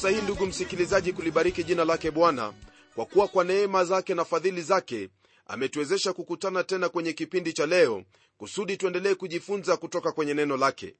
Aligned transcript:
fursa 0.00 0.16
hii 0.16 0.22
ndugu 0.22 0.46
msikilizaji 0.46 1.12
kulibariki 1.12 1.64
jina 1.64 1.84
lake 1.84 2.10
bwana. 2.10 2.52
Kwa 2.94 3.06
kuwa 3.06 3.28
kwa 3.28 3.44
neema 3.44 3.84
zake 3.84 4.14
na 4.14 4.24
fadhili 4.24 4.62
zake 4.62 5.08
ametuwezesha 5.46 6.12
kukutana 6.12 6.64
tena 6.64 6.88
kwenye 6.88 7.12
kipindi 7.12 7.52
cha 7.52 7.66
leo 7.66 8.02
kusudi 8.38 8.76
tuendelee 8.76 9.14
kujifunza 9.14 9.76
kutoka 9.76 10.12
kwenye 10.12 10.34
neno 10.34 10.56
lake. 10.56 10.94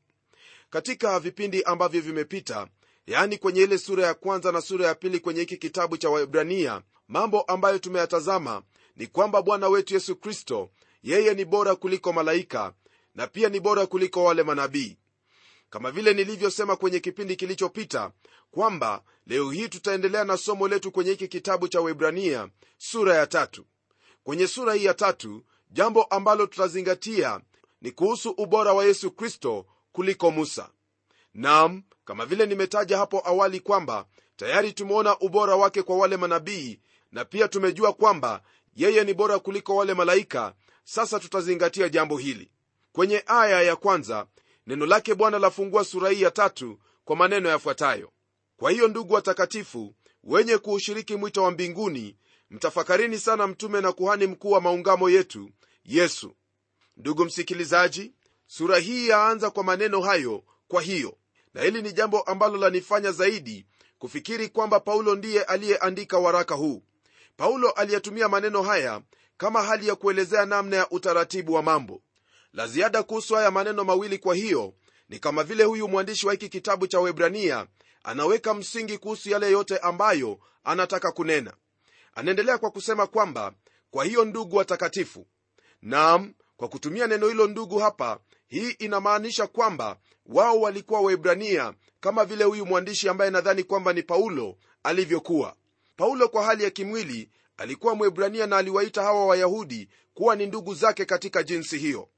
Katika 0.70 1.20
vipindi 1.20 1.62
ambavyo 1.62 2.00
vimepita 2.00 2.68
yaani 3.06 3.38
kwenye 3.38 3.62
ile 3.62 3.78
sura 3.78 4.06
ya 4.06 4.14
kwanza 4.14 4.52
na 4.52 4.60
sura 4.60 4.86
ya 4.86 4.94
pili 4.94 5.20
kwenye 5.20 5.40
hiki 5.40 5.56
kitabu 5.56 5.96
cha 5.96 6.10
waibrania 6.10 6.82
mambo 7.08 7.40
ambayo 7.42 7.78
tumeyatazama 7.78 8.62
ni 8.96 9.06
kwamba 9.06 9.42
bwana 9.42 9.68
wetu 9.68 9.94
yesu 9.94 10.16
kristo 10.16 10.70
yeye 11.02 11.34
ni 11.34 11.44
bora 11.44 11.74
kuliko 11.76 12.12
malaika 12.12 12.72
na 13.14 13.26
pia 13.26 13.48
ni 13.48 13.60
bora 13.60 13.86
kuliko 13.86 14.24
wale 14.24 14.42
manabii 14.42 14.96
kama 15.70 15.90
vile 15.90 16.14
nilivyosema 16.14 16.76
kwenye 16.76 17.00
kipindi 17.00 17.36
kilichopita 17.36 18.10
kwamba 18.50 19.02
leo 19.26 19.50
hii 19.50 19.68
tutaendelea 19.68 20.24
na 20.24 20.36
somo 20.36 20.68
letu 20.68 20.92
kwenye 20.92 21.10
hiki 21.10 21.28
kitabu 21.28 21.68
cha 21.68 21.80
webrania 21.80 22.48
sura 22.78 23.14
ya 23.14 23.26
tatu. 23.26 23.66
Kwenye 24.24 24.46
sura 24.46 24.74
hii 24.74 24.84
ya 24.84 24.94
tatu 24.94 25.42
jambo 25.70 26.02
ambalo 26.02 26.46
tutazingatia 26.46 27.40
ni 27.82 27.90
kuhusu 27.90 28.30
ubora 28.30 28.72
wa 28.72 28.84
yesu 28.84 29.10
kristo 29.10 29.66
kuliko 29.92 30.30
musa. 30.30 30.70
Nam 31.34 31.82
kama 32.04 32.26
vile 32.26 32.46
nimetaja 32.46 32.98
hapo 32.98 33.22
awali 33.24 33.60
kwamba 33.60 34.06
tayari 34.36 34.72
tumeona 34.72 35.18
ubora 35.18 35.56
wake 35.56 35.82
kwa 35.82 35.96
wale 35.96 36.16
manabii 36.16 36.80
na 37.12 37.24
pia 37.24 37.48
tumejua 37.48 37.92
kwamba 37.92 38.42
yeye 38.76 39.04
ni 39.04 39.14
bora 39.14 39.38
kuliko 39.38 39.76
wale 39.76 39.94
malaika 39.94 40.54
sasa 40.84 41.20
tutazingatia 41.20 41.88
jambo 41.88 42.18
hili. 42.18 42.50
Kwenye 42.92 43.22
aya 43.26 43.62
ya 43.62 43.76
kwanza 43.76 44.26
neno 44.66 44.86
lake 44.86 45.14
bwana 45.14 45.38
lafungua 45.38 45.84
sura 45.84 46.10
hii 46.10 46.22
ya 46.22 46.30
tatu 46.30 46.78
kwa 47.04 47.16
maneno 47.16 47.48
yafuatayo. 47.48 48.12
Kwa 48.56 48.70
hiyo 48.70 48.88
ndugu 48.88 49.14
watakatifu 49.14 49.94
wenye 50.24 50.58
kuushiriki 50.58 51.16
mwito 51.16 51.42
wa 51.42 51.50
mbinguni 51.50 52.16
mtafakarini 52.50 53.18
sana 53.18 53.46
mtume 53.46 53.80
na 53.80 53.92
kuhani 53.92 54.26
mkuu 54.26 54.50
wa 54.50 54.60
maungamo 54.60 55.10
yetu 55.10 55.50
yesu. 55.84 56.36
Ndugu 56.96 57.24
msikilizaji 57.24 58.12
sura 58.46 58.78
hii 58.78 59.08
yaanza 59.08 59.50
kwa 59.50 59.64
maneno 59.64 60.00
hayo 60.00 60.44
kwa 60.68 60.82
hiyo. 60.82 61.16
Na 61.54 61.62
hili 61.62 61.82
ni 61.82 61.92
jambo 61.92 62.20
ambalo 62.20 62.56
lanifanya 62.58 63.12
zaidi 63.12 63.66
kufikiri 63.98 64.48
kwamba 64.48 64.80
paulo 64.80 65.14
ndiye 65.14 65.42
aliyeandika 65.44 66.18
waraka 66.18 66.54
huu. 66.54 66.82
Paulo 67.36 67.70
aliyetumia 67.70 68.28
maneno 68.28 68.62
haya 68.62 69.02
kama 69.36 69.62
hali 69.62 69.88
ya 69.88 69.94
kuelezea 69.94 70.46
namna 70.46 70.76
ya 70.76 70.90
utaratibu 70.90 71.52
wa 71.54 71.62
mambo 71.62 72.02
la 72.52 72.66
ziada 72.66 73.02
kuhusu 73.02 73.34
haya 73.34 73.50
maneno 73.50 73.84
mawili 73.84 74.18
kwa 74.18 74.34
hiyo 74.34 74.74
ni 75.08 75.18
kama 75.18 75.44
vile 75.44 75.64
huyu 75.64 75.88
mwandishi 75.88 76.26
wa 76.26 76.32
hiki 76.32 76.48
kitabu 76.48 76.86
cha 76.86 77.00
webrania 77.00 77.66
anaweka 78.04 78.54
msingi 78.54 78.98
kuhusu 78.98 79.30
yale 79.30 79.50
yote 79.50 79.78
ambayo 79.78 80.38
anataka 80.64 81.12
kunena. 81.12 81.52
Anaendelea 82.14 82.58
kwa 82.58 82.70
kusema 82.70 83.06
kwamba 83.06 83.52
kwa 83.90 84.04
hiyo 84.04 84.24
ndugu 84.24 84.56
watakatifu 84.56 85.26
nam 85.82 86.34
kwa 86.56 86.68
kutumia 86.68 87.06
neno 87.06 87.28
hilo 87.28 87.46
ndugu 87.46 87.78
hapa 87.78 88.18
hii 88.46 88.70
inamaanisha 88.70 89.46
kwamba 89.46 89.96
wao 90.26 90.60
walikuwa 90.60 91.00
waibrania 91.00 91.74
kama 92.00 92.24
vile 92.24 92.44
huyu 92.44 92.66
mwandishi 92.66 93.08
ambaye 93.08 93.30
nadhani 93.30 93.64
kwamba 93.64 93.92
ni 93.92 94.02
paulo 94.02 94.56
alivyokuwa. 94.82 95.56
Paulo 95.96 96.28
kwa 96.28 96.44
hali 96.44 96.64
ya 96.64 96.70
kimwili 96.70 97.30
alikuwa 97.56 97.94
mwebrania 97.94 98.46
na 98.46 98.56
aliwaita 98.56 99.02
hawa 99.02 99.26
wayahudi 99.26 99.88
kuwa 100.14 100.36
ni 100.36 100.46
ndugu 100.46 100.74
zake 100.74 101.04
katika 101.04 101.42
jinsi 101.42 101.78
hiyo 101.78 102.08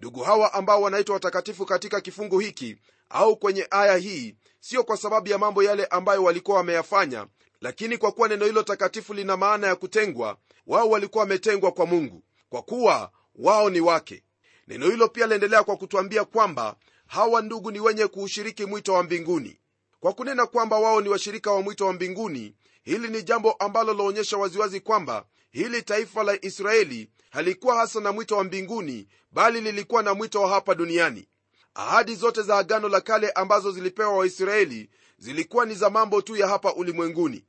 ndugu 0.00 0.20
hawa 0.20 0.52
ambao 0.52 0.82
wanaitwa 0.82 1.14
watakatifu 1.14 1.66
katika 1.66 2.00
kifungu 2.00 2.38
hiki 2.38 2.76
au 3.10 3.36
kwenye 3.36 3.66
aya 3.70 3.96
hii 3.96 4.34
sio 4.60 4.84
kwa 4.84 4.96
sababu 4.96 5.28
ya 5.28 5.38
mambo 5.38 5.62
yale 5.62 5.84
ambayo 5.86 6.24
walikuwa 6.24 6.56
wameyafanya 6.56 7.26
lakini 7.60 7.98
kwa 7.98 8.12
kuwa 8.12 8.28
neno 8.28 8.46
hilo 8.46 8.62
takatifu 8.62 9.14
lina 9.14 9.36
maana 9.36 9.66
ya 9.66 9.76
kutengwa 9.76 10.36
wao 10.66 10.90
walikuwa 10.90 11.22
wametengwa 11.24 11.72
kwa 11.72 11.86
mungu 11.86 12.22
kwa 12.48 12.62
kuwa 12.62 13.10
wao 13.34 13.70
ni 13.70 13.80
wake. 13.80 14.22
Neno 14.68 14.86
hilo 14.90 15.08
pia 15.08 15.26
laendelea 15.26 15.62
kwa 15.62 15.76
kutwambia 15.76 16.24
kwamba 16.24 16.76
hawa 17.06 17.42
ndugu 17.42 17.70
ni 17.70 17.80
wenye 17.80 18.06
kuushiriki 18.06 18.66
mwito 18.66 18.92
wa 18.94 19.02
mbinguni. 19.02 19.60
Kwa 20.00 20.12
kunena 20.12 20.46
kwamba 20.46 20.78
wao 20.78 21.00
ni 21.00 21.08
washirika 21.08 21.52
wa 21.52 21.62
mwito 21.62 21.86
wa 21.86 21.92
mbinguni 21.92 22.54
hili 22.82 23.08
ni 23.08 23.22
jambo 23.22 23.52
ambalo 23.52 23.94
laonyesha 23.94 24.36
waziwazi 24.36 24.80
kwamba 24.80 25.24
hili 25.50 25.82
taifa 25.82 26.22
la 26.22 26.38
israeli 26.44 27.10
halikuwa 27.30 27.76
hasa 27.76 28.00
na 28.00 28.12
mwito 28.12 28.36
wa 28.36 28.44
mbinguni 28.44 29.08
bali 29.32 29.60
lilikuwa 29.60 30.02
na 30.02 30.14
mwito 30.14 30.42
wa 30.42 30.48
hapa 30.48 30.74
duniani. 30.74 31.28
Ahadi 31.74 32.14
zote 32.14 32.42
za 32.42 32.58
agano 32.58 32.88
la 32.88 33.00
kale 33.00 33.30
ambazo 33.30 33.72
zilipewa 33.72 34.16
waisraeli 34.16 34.90
zilikuwa 35.18 35.66
ni 35.66 35.74
za 35.74 35.90
mambo 35.90 36.22
tu 36.22 36.36
ya 36.36 36.48
hapa 36.48 36.74
ulimwenguni. 36.74 37.44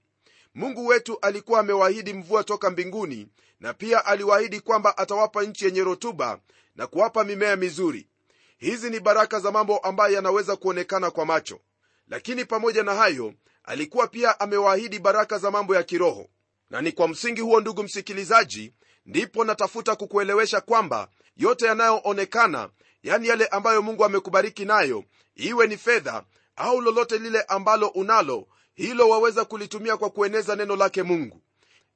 Mungu 0.55 0.87
wetu 0.87 1.17
alikuwa 1.21 1.59
amewaahidi 1.59 2.13
mvua 2.13 2.43
toka 2.43 2.69
mbinguni 2.69 3.27
na 3.59 3.73
pia 3.73 4.05
aliwaahidi 4.05 4.59
kwamba 4.59 4.97
atawapa 4.97 5.43
nchi 5.43 5.65
yenye 5.65 5.83
rotuba 5.83 6.39
na 6.75 6.87
kuwapa 6.87 7.23
mimea 7.23 7.55
mizuri. 7.55 8.07
Hizi 8.57 8.89
ni 8.89 8.99
baraka 8.99 9.39
za 9.39 9.51
mambo 9.51 9.77
ambayo 9.77 10.15
yanaweza 10.15 10.55
kuonekana 10.55 11.11
kwa 11.11 11.25
macho. 11.25 11.59
Lakini 12.07 12.45
pamoja 12.45 12.83
na 12.83 12.95
hayo 12.95 13.33
alikuwa 13.63 14.07
pia 14.07 14.39
amewaahidi 14.39 14.99
baraka 14.99 15.37
za 15.37 15.51
mambo 15.51 15.75
ya 15.75 15.83
kiroho 15.83 16.29
na 16.71 16.81
ni 16.81 16.91
kwa 16.91 17.07
msingi 17.07 17.41
huo 17.41 17.59
ndugu 17.61 17.83
msikilizaji 17.83 18.73
ndipo 19.05 19.43
natafuta 19.45 19.95
kukuelewesha 19.95 20.61
kwamba 20.61 21.07
yote 21.37 21.65
yanayoonekana 21.65 22.69
yani 23.03 23.27
yale 23.27 23.45
ambayo 23.47 23.81
mungu 23.81 24.05
amekubariki 24.05 24.65
nayo 24.65 25.03
iwe 25.35 25.67
ni 25.67 25.77
fedha 25.77 26.23
au 26.55 26.81
lolote 26.81 27.17
lile 27.17 27.41
ambalo 27.41 27.87
unalo 27.87 28.47
hilo 28.73 29.09
waweza 29.09 29.45
kulitumia 29.45 29.97
kwa 29.97 30.09
kueneza 30.09 30.55
neno 30.55 30.75
lake 30.75 31.03
mungu. 31.03 31.41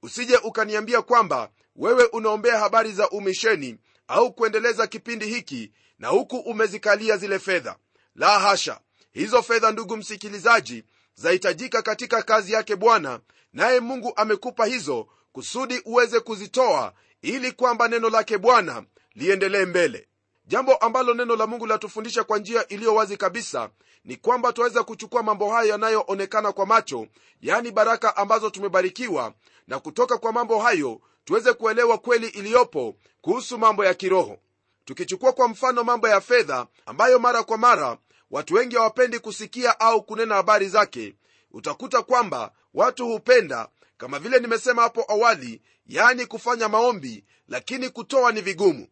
Usije 0.03 0.37
ukaniambia 0.37 1.01
kwamba 1.01 1.49
wewe 1.75 2.03
unaombea 2.05 2.59
habari 2.59 2.91
za 2.91 3.09
umisheni 3.09 3.77
au 4.07 4.33
kuendeleza 4.33 4.87
kipindi 4.87 5.25
hiki 5.25 5.71
na 5.99 6.07
huku 6.07 6.37
umezikalia 6.37 7.17
zile 7.17 7.39
fedha. 7.39 7.75
La 8.15 8.39
hasha! 8.39 8.79
Hizo 9.11 9.41
fedha 9.41 9.71
ndugu 9.71 9.97
msikilizaji 9.97 10.83
zahitajika 11.15 11.81
katika 11.81 12.23
kazi 12.23 12.53
yake 12.53 12.75
bwana 12.75 13.19
naye 13.53 13.79
mungu 13.79 14.13
amekupa 14.15 14.65
hizo 14.65 15.07
kusudi 15.31 15.81
uweze 15.85 16.19
kuzitoa 16.19 16.93
ili 17.21 17.51
kwamba 17.51 17.87
neno 17.87 18.09
lake 18.09 18.37
bwana 18.37 18.83
liendelee 19.15 19.65
mbele. 19.65 20.07
Jambo 20.47 20.75
ambalo 20.75 21.13
neno 21.13 21.35
la 21.35 21.47
mungu 21.47 21.65
latufundisha 21.65 22.23
kwa 22.23 22.37
njia 22.39 22.67
iliyo 22.67 22.95
wazi 22.95 23.17
kabisa 23.17 23.69
ni 24.03 24.15
kwamba 24.15 24.53
twaweza 24.53 24.83
kuchukua 24.83 25.23
mambo 25.23 25.51
hayo 25.51 25.69
yanayoonekana 25.69 26.51
kwa 26.51 26.65
macho 26.65 27.07
yaani 27.41 27.71
baraka 27.71 28.17
ambazo 28.17 28.49
tumebarikiwa 28.49 29.33
na 29.67 29.79
kutoka 29.79 30.17
kwa 30.17 30.31
mambo 30.33 30.59
hayo 30.59 31.01
tuweze 31.25 31.53
kuelewa 31.53 31.97
kweli 31.97 32.27
iliyopo 32.27 32.95
kuhusu 33.21 33.57
mambo 33.57 33.85
ya 33.85 33.93
kiroho. 33.93 34.37
Tukichukua 34.85 35.33
kwa 35.33 35.47
mfano 35.47 35.83
mambo 35.83 36.07
ya 36.07 36.21
fedha 36.21 36.67
ambayo 36.85 37.19
mara 37.19 37.43
kwa 37.43 37.57
mara 37.57 37.97
watu 38.31 38.53
wengi 38.53 38.75
hawapendi 38.75 39.19
kusikia 39.19 39.79
au 39.79 40.03
kunena 40.03 40.35
habari 40.35 40.69
zake. 40.69 41.15
Utakuta 41.51 42.01
kwamba 42.03 42.51
watu 42.73 43.07
hupenda 43.07 43.69
kama 43.97 44.19
vile 44.19 44.39
nimesema 44.39 44.81
hapo 44.81 45.05
awali 45.07 45.61
yaani 45.85 46.25
kufanya 46.25 46.69
maombi 46.69 47.25
lakini 47.47 47.89
kutoa 47.89 48.31
ni 48.31 48.41
vigumu. 48.41 48.87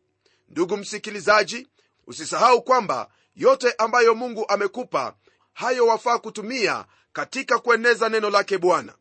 Ndugu 0.49 0.77
msikilizaji 0.77 1.67
usisahau 2.07 2.61
kwamba 2.61 3.09
yote 3.35 3.73
ambayo 3.77 4.15
mungu 4.15 4.45
amekupa 4.49 5.15
hayo 5.53 5.87
wafaa 5.87 6.19
kutumia 6.19 6.85
katika 7.13 7.59
kueneza 7.59 8.09
neno 8.09 8.29
lake 8.29 8.57
bwana. 8.57 8.93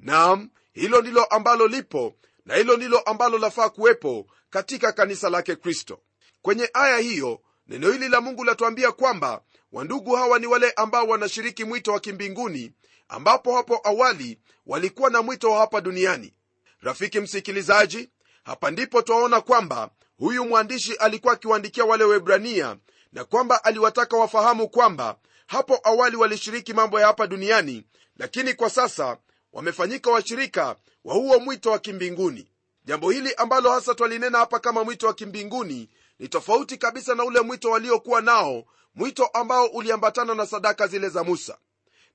Nam 0.00 0.50
hilo 0.72 1.00
ndilo 1.00 1.24
ambalo 1.24 1.66
lipo 1.68 2.14
na 2.44 2.54
hilo 2.54 2.76
ndilo 2.76 2.98
ambalo 2.98 3.38
lafaa 3.38 3.68
kuwepo 3.68 4.26
katika 4.50 4.92
kanisa 4.92 5.30
lake 5.30 5.56
kristo. 5.56 6.00
Kwenye 6.42 6.70
aya 6.74 6.98
hiyo 6.98 7.40
neno 7.68 7.90
hili 7.92 8.08
la 8.08 8.20
mungu 8.20 8.44
latuambia 8.44 8.92
kwamba 8.92 9.42
wandugu 9.72 10.14
hawa 10.14 10.38
ni 10.38 10.46
wale 10.46 10.70
ambao 10.70 11.06
wanashiriki 11.06 11.64
mwito 11.64 11.92
wa 11.92 12.00
kimbinguni 12.00 12.72
ambapo 13.08 13.56
hapo 13.56 13.80
awali 13.84 14.38
walikuwa 14.66 15.10
na 15.10 15.22
mwito 15.22 15.50
wa 15.50 15.58
hapa 15.58 15.80
duniani. 15.80 16.34
Rafiki 16.80 17.20
msikilizaji 17.20 18.10
hapa 18.44 18.70
ndipo 18.70 19.02
twaona 19.02 19.40
kwamba 19.40 19.90
huyu 20.18 20.44
mwandishi 20.44 20.94
alikuwa 20.94 21.32
akiwaandikia 21.32 21.84
wale 21.84 22.04
webrania 22.04 22.76
na 23.12 23.24
kwamba 23.24 23.64
aliwataka 23.64 24.16
wafahamu 24.16 24.68
kwamba 24.68 25.16
hapo 25.46 25.80
awali 25.84 26.16
walishiriki 26.16 26.72
mambo 26.74 27.00
ya 27.00 27.06
hapa 27.06 27.26
duniani 27.26 27.84
lakini 28.16 28.54
kwa 28.54 28.70
sasa 28.70 29.16
wamefanyika 29.52 30.10
washirika 30.10 30.76
wa 31.04 31.14
huo 31.14 31.40
mwito 31.40 31.70
wa 31.70 31.78
kimbinguni. 31.78 32.50
Jambo 32.84 33.10
hili 33.10 33.34
ambalo 33.34 33.70
hasa 33.70 33.94
twalinena 33.94 34.38
hapa 34.38 34.58
kama 34.58 34.84
mwito 34.84 35.06
wa 35.06 35.14
kimbinguni 35.14 35.88
ni 36.18 36.28
tofauti 36.28 36.76
kabisa 36.76 37.14
na 37.14 37.24
ule 37.24 37.40
mwito 37.40 37.70
waliokuwa 37.70 38.20
nao 38.20 38.64
mwito 38.94 39.26
ambao 39.26 39.66
uliambatana 39.66 40.34
na 40.34 40.46
sadaka 40.46 40.86
zile 40.86 41.08
za 41.08 41.24
musa. 41.24 41.58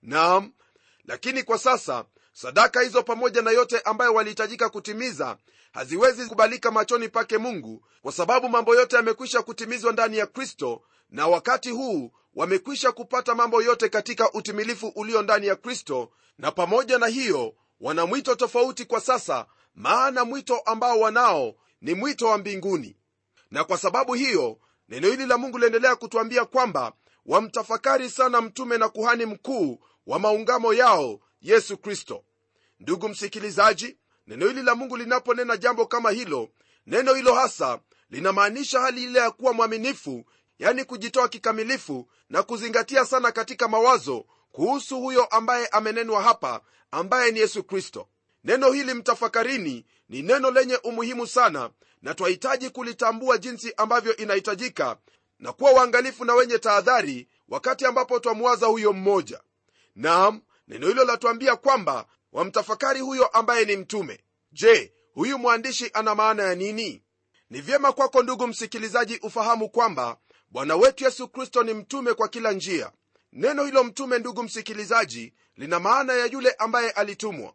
Naam 0.02 0.52
lakini 1.06 1.44
kwa 1.44 1.58
sasa 1.58 2.06
sadaka 2.34 2.82
hizo 2.82 3.04
pamoja 3.04 3.42
na 3.42 3.52
yote 3.52 3.80
ambayo 3.80 4.14
walihitajika 4.14 4.70
kutimiza 4.70 5.38
haziwezi 5.72 6.26
kubalika 6.26 6.72
machoni 6.72 7.10
pake 7.10 7.38
mungu 7.38 7.86
kwa 8.02 8.12
sababu 8.12 8.50
mambo 8.50 8.76
yote 8.76 8.96
yamekwisha 8.96 9.42
kutimizwa 9.42 9.92
ndani 9.94 10.18
ya 10.18 10.28
kristo 10.28 10.82
na 11.10 11.28
wakati 11.28 11.70
huu 11.70 12.12
wamekwisha 12.36 12.92
kupata 12.92 13.36
mambo 13.36 13.62
yote 13.62 13.90
katika 13.90 14.32
utimilifu 14.34 14.88
ulio 14.88 15.22
ndani 15.22 15.48
ya 15.48 15.56
kristo 15.56 16.12
na 16.38 16.52
pamoja 16.52 16.98
na 16.98 17.08
hiyo 17.08 17.54
wana 17.82 18.06
mwito 18.06 18.36
tofauti 18.36 18.86
kwa 18.86 19.02
sasa 19.02 19.46
maana 19.76 20.26
mwito 20.26 20.58
ambao 20.60 21.00
wanao 21.00 21.56
ni 21.82 21.94
mwito 21.94 22.28
wa 22.28 22.38
mbinguni 22.38 22.96
na 23.52 23.64
kwa 23.64 23.78
sababu 23.78 24.14
hiyo 24.14 24.58
neno 24.90 25.08
hili 25.08 25.26
la 25.26 25.38
mungu 25.38 25.58
liendelea 25.58 25.96
kutwambia 25.96 26.46
kwamba 26.46 26.94
wamtafakari 27.26 28.10
sana 28.10 28.42
mtume 28.42 28.78
na 28.78 28.90
kuhani 28.90 29.26
mkuu 29.26 29.80
wa 30.08 30.20
maungamo 30.20 30.74
yao 30.74 31.20
yesu 31.42 31.78
kristo. 31.78 32.24
Ndugu 32.80 33.10
msikilizaji 33.10 33.98
neno 34.28 34.48
hili 34.48 34.62
la 34.64 34.76
mungu 34.76 34.98
linaponena 34.98 35.58
jambo 35.58 35.86
kama 35.86 36.12
hilo 36.12 36.50
neno 36.88 37.14
hilo 37.14 37.34
hasa 37.34 37.80
linamaanisha 38.10 38.80
hali 38.80 39.04
ile 39.04 39.20
ya 39.20 39.32
kuwa 39.32 39.54
mwaminifu 39.54 40.26
yani 40.60 40.84
kujitoa 40.86 41.30
kikamilifu 41.30 42.08
na 42.30 42.44
kuzingatia 42.44 43.06
sana 43.06 43.32
katika 43.32 43.68
mawazo 43.68 44.26
kuhusu 44.52 45.00
huyo 45.00 45.26
ambaye 45.26 45.68
amenenwa 45.68 46.24
hapa 46.24 46.62
ambaye 46.92 47.32
ni 47.32 47.40
yesu 47.40 47.64
kristo. 47.64 48.08
Neno 48.44 48.72
hili 48.72 48.94
mtafakarini 48.94 49.86
ni 50.10 50.22
neno 50.22 50.52
lenye 50.52 50.76
umuhimu 50.76 51.28
sana 51.28 51.70
na 52.02 52.14
twahitaji 52.14 52.70
kulitambua 52.70 53.38
jinsi 53.38 53.74
ambavyo 53.78 54.16
inahitajika 54.18 54.98
na 55.40 55.54
kuwa 55.54 55.72
uangalifu 55.72 56.26
na 56.26 56.34
wenye 56.34 56.58
tahadhari 56.60 57.28
wakati 57.48 57.86
ambapo 57.86 58.20
twamwaza 58.20 58.66
huyo 58.68 58.94
mmoja. 58.94 59.42
Naam 59.96 60.42
neno 60.68 60.88
hilo 60.88 61.04
latuambia 61.06 61.56
kwamba 61.56 62.06
wamtafakari 62.32 63.00
huyo 63.00 63.28
ambaye 63.28 63.66
ni 63.66 63.78
mtume. 63.78 64.24
Je 64.52 64.94
huyu 65.14 65.38
mwandishi 65.40 65.90
ana 65.94 66.16
maana 66.16 66.44
ya 66.44 66.56
nini? 66.56 67.04
Ni 67.50 67.62
vyema 67.62 67.92
kwako 67.92 68.24
ndugu 68.24 68.48
msikilizaji 68.48 69.20
ufahamu 69.24 69.70
kwamba 69.70 70.18
bwana 70.50 70.76
wetu 70.76 71.04
yesu 71.04 71.28
kristo 71.28 71.64
ni 71.64 71.74
mtume 71.74 72.14
kwa 72.14 72.28
kila 72.28 72.52
njia. 72.52 72.92
Neno 73.34 73.66
hilo 73.66 73.84
mtume 73.84 74.20
ndugu 74.20 74.44
msikilizaji 74.44 75.34
lina 75.56 75.80
maana 75.80 76.14
ya 76.14 76.26
yule 76.26 76.52
ambaye 76.52 76.92
alitumwa. 76.92 77.54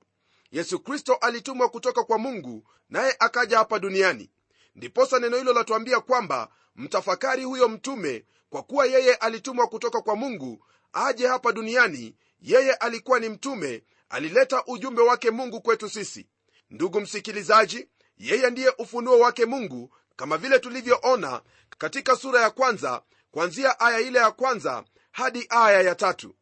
Yesu 0.50 0.80
kristo 0.80 1.14
alitumwa 1.14 1.68
kutoka 1.68 2.04
kwa 2.04 2.18
mungu 2.18 2.68
naye 2.90 3.16
akaja 3.18 3.58
hapa 3.58 3.78
duniani 3.78 4.30
ndiposa 4.76 5.18
neno 5.18 5.36
hilo 5.36 5.52
latuambia 5.52 6.00
kwamba 6.00 6.48
mtafakari 6.76 7.44
huyo 7.44 7.68
mtume 7.68 8.24
kwa 8.50 8.62
kuwa 8.62 8.86
yeye 8.86 9.14
alitumwa 9.14 9.66
kutoka 9.66 10.00
kwa 10.00 10.16
mungu 10.16 10.64
aje 10.92 11.26
hapa 11.26 11.52
duniani 11.52 12.16
yeye 12.40 12.74
alikuwa 12.74 13.20
ni 13.20 13.28
mtume 13.28 13.82
alileta 14.08 14.64
ujumbe 14.66 15.02
wake 15.02 15.30
mungu 15.30 15.60
kwetu 15.60 15.88
sisi. 15.90 16.26
Ndugu 16.70 17.00
msikilizaji 17.00 17.88
yeye 18.18 18.50
ndiye 18.50 18.72
ufunuo 18.78 19.18
wake 19.18 19.44
mungu 19.46 19.94
kama 20.16 20.38
vile 20.38 20.58
tulivyoona 20.58 21.42
katika 21.78 22.16
sura 22.16 22.40
ya 22.40 22.50
kwanza 22.50 23.02
kwanzia 23.30 23.80
aya 23.80 24.00
ile 24.00 24.18
ya 24.18 24.30
kwanza 24.30 24.84
hadi 25.12 25.46
aya 25.48 25.82
ya 25.82 25.94
tatu 25.94 26.34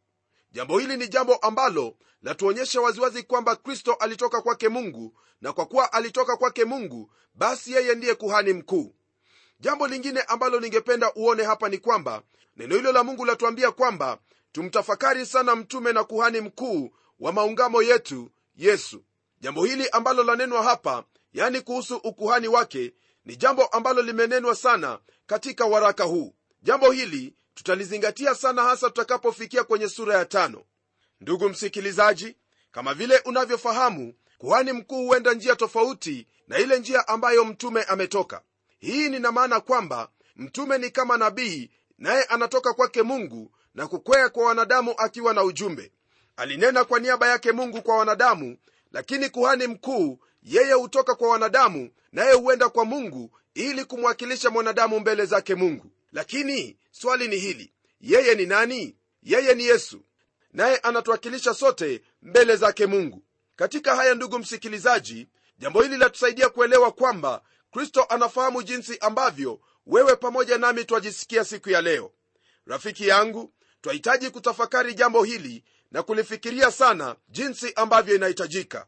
jambo 0.55 0.79
hili 0.79 0.97
ni 0.97 1.09
jambo 1.09 1.35
ambalo 1.37 1.97
latuonyesha 2.23 2.81
waziwazi 2.81 3.23
kwamba 3.23 3.57
kristo 3.57 3.93
alitoka 3.95 4.41
kwake 4.43 4.69
mungu 4.69 5.15
na 5.41 5.53
kwa 5.53 5.67
kuwa 5.67 5.93
alitoka 5.93 6.37
kwake 6.37 6.65
mungu 6.65 7.11
basi 7.35 7.73
yeye 7.73 7.95
ndiye 7.95 8.15
kuhani 8.15 8.53
mkuu. 8.53 8.95
Jambo 9.61 9.87
lingine 9.87 10.21
ambalo 10.23 10.61
ningependa 10.61 11.13
uone 11.15 11.45
hapa 11.45 11.69
ni 11.69 11.79
kwamba 11.79 12.23
neno 12.57 12.77
hilo 12.77 12.93
la 12.93 13.05
mungu 13.05 13.25
latuambia 13.25 13.71
kwamba 13.73 14.19
tumtafakari 14.53 15.27
sana 15.27 15.57
mtume 15.57 15.93
na 15.93 16.05
kuhani 16.05 16.41
mkuu 16.41 16.91
wa 17.21 17.33
maungamo 17.33 17.83
yetu 17.83 18.31
yesu. 18.57 19.05
Jambo 19.41 19.65
hili 19.65 19.89
ambalo 19.89 20.23
lanenwa 20.23 20.63
hapa 20.63 21.05
yani 21.33 21.61
kuhusu 21.61 21.97
ukuhani 21.97 22.49
wake 22.49 22.95
ni 23.25 23.37
jambo 23.37 23.65
ambalo 23.67 24.03
limenenwa 24.03 24.55
sana 24.55 24.99
katika 25.27 25.67
waraka 25.67 26.05
huu. 26.05 26.35
Jambo 26.63 26.91
hili 26.91 27.35
tutalizingatia 27.55 28.35
sana 28.35 28.63
hasa 28.63 28.87
tutakapofikia 28.89 29.65
kwenye 29.65 29.89
sura 29.89 30.15
ya 30.15 30.25
tano. 30.25 30.65
Ndugu 31.21 31.49
msikilizaji 31.49 32.37
kama 32.73 32.95
vile 32.95 33.19
unavyofahamu 33.19 34.15
kuhani 34.39 34.73
mkuu 34.73 35.07
huenda 35.07 35.33
njia 35.35 35.57
tofauti 35.57 36.27
na 36.49 36.59
ile 36.59 36.79
njia 36.79 37.09
ambayo 37.09 37.45
mtume 37.45 37.83
ametoka. 37.83 38.43
Hii 38.79 39.09
nina 39.09 39.33
maana 39.33 39.61
kwamba 39.61 40.09
mtume 40.37 40.79
ni 40.79 40.91
kama 40.91 41.17
nabii 41.17 41.71
naye 41.99 42.25
anatoka 42.25 42.73
kwake 42.73 43.03
mungu 43.03 43.51
na 43.75 43.87
kukwea 43.87 44.29
kwa 44.29 44.45
wanadamu 44.47 44.95
akiwa 44.99 45.35
na 45.35 45.43
ujumbe. 45.43 45.93
Alinena 46.37 46.85
kwa 46.85 47.01
niaba 47.01 47.29
yake 47.29 47.53
mungu 47.53 47.83
kwa 47.83 47.97
wanadamu 47.97 48.57
lakini 48.93 49.29
kuhani 49.29 49.67
mkuu 49.67 50.19
yeye 50.43 50.73
hutoka 50.73 51.15
kwa 51.15 51.29
wanadamu 51.29 51.91
naye 52.13 52.33
huenda 52.35 52.69
kwa 52.69 52.85
mungu 52.85 53.39
ili 53.55 53.85
kumwakilisha 53.85 54.51
mwanadamu 54.51 55.01
mbele 55.01 55.27
zake 55.27 55.55
mungu 55.55 55.87
lakini 56.15 56.77
swali 56.91 57.29
ni 57.29 57.37
hili. 57.37 57.73
Yeye 58.01 58.35
ni 58.35 58.47
nani? 58.47 58.97
Yeye 59.23 59.55
ni 59.55 59.65
yesu. 59.65 60.01
Naye 60.53 60.77
anatuwakilisha 60.77 61.55
sote 61.55 62.03
mbele 62.23 62.57
zake 62.57 62.87
mungu. 62.87 63.23
Katika 63.57 63.97
haya 63.97 64.15
ndugu 64.15 64.39
msikilizaji 64.39 65.29
jambo 65.59 65.83
hili 65.83 65.97
latusaidia 65.97 66.49
kuelewa 66.49 66.93
kwamba 66.93 67.43
kristo 67.73 68.05
anafahamu 68.09 68.63
jinsi 68.63 68.99
ambavyo 68.99 69.61
wewe 69.87 70.17
pamoja 70.17 70.59
nami 70.59 70.85
twajisikia 70.85 71.45
siku 71.45 71.71
ya 71.71 71.81
leo. 71.83 72.13
Rafiki 72.67 73.09
yangu 73.09 73.53
twahitaji 73.81 74.31
kutafakari 74.31 74.95
jambo 74.95 75.25
hili 75.25 75.65
na 75.91 76.03
kulifikiria 76.03 76.71
sana 76.71 77.17
jinsi 77.29 77.73
ambavyo 77.77 78.15
inahitajika. 78.15 78.87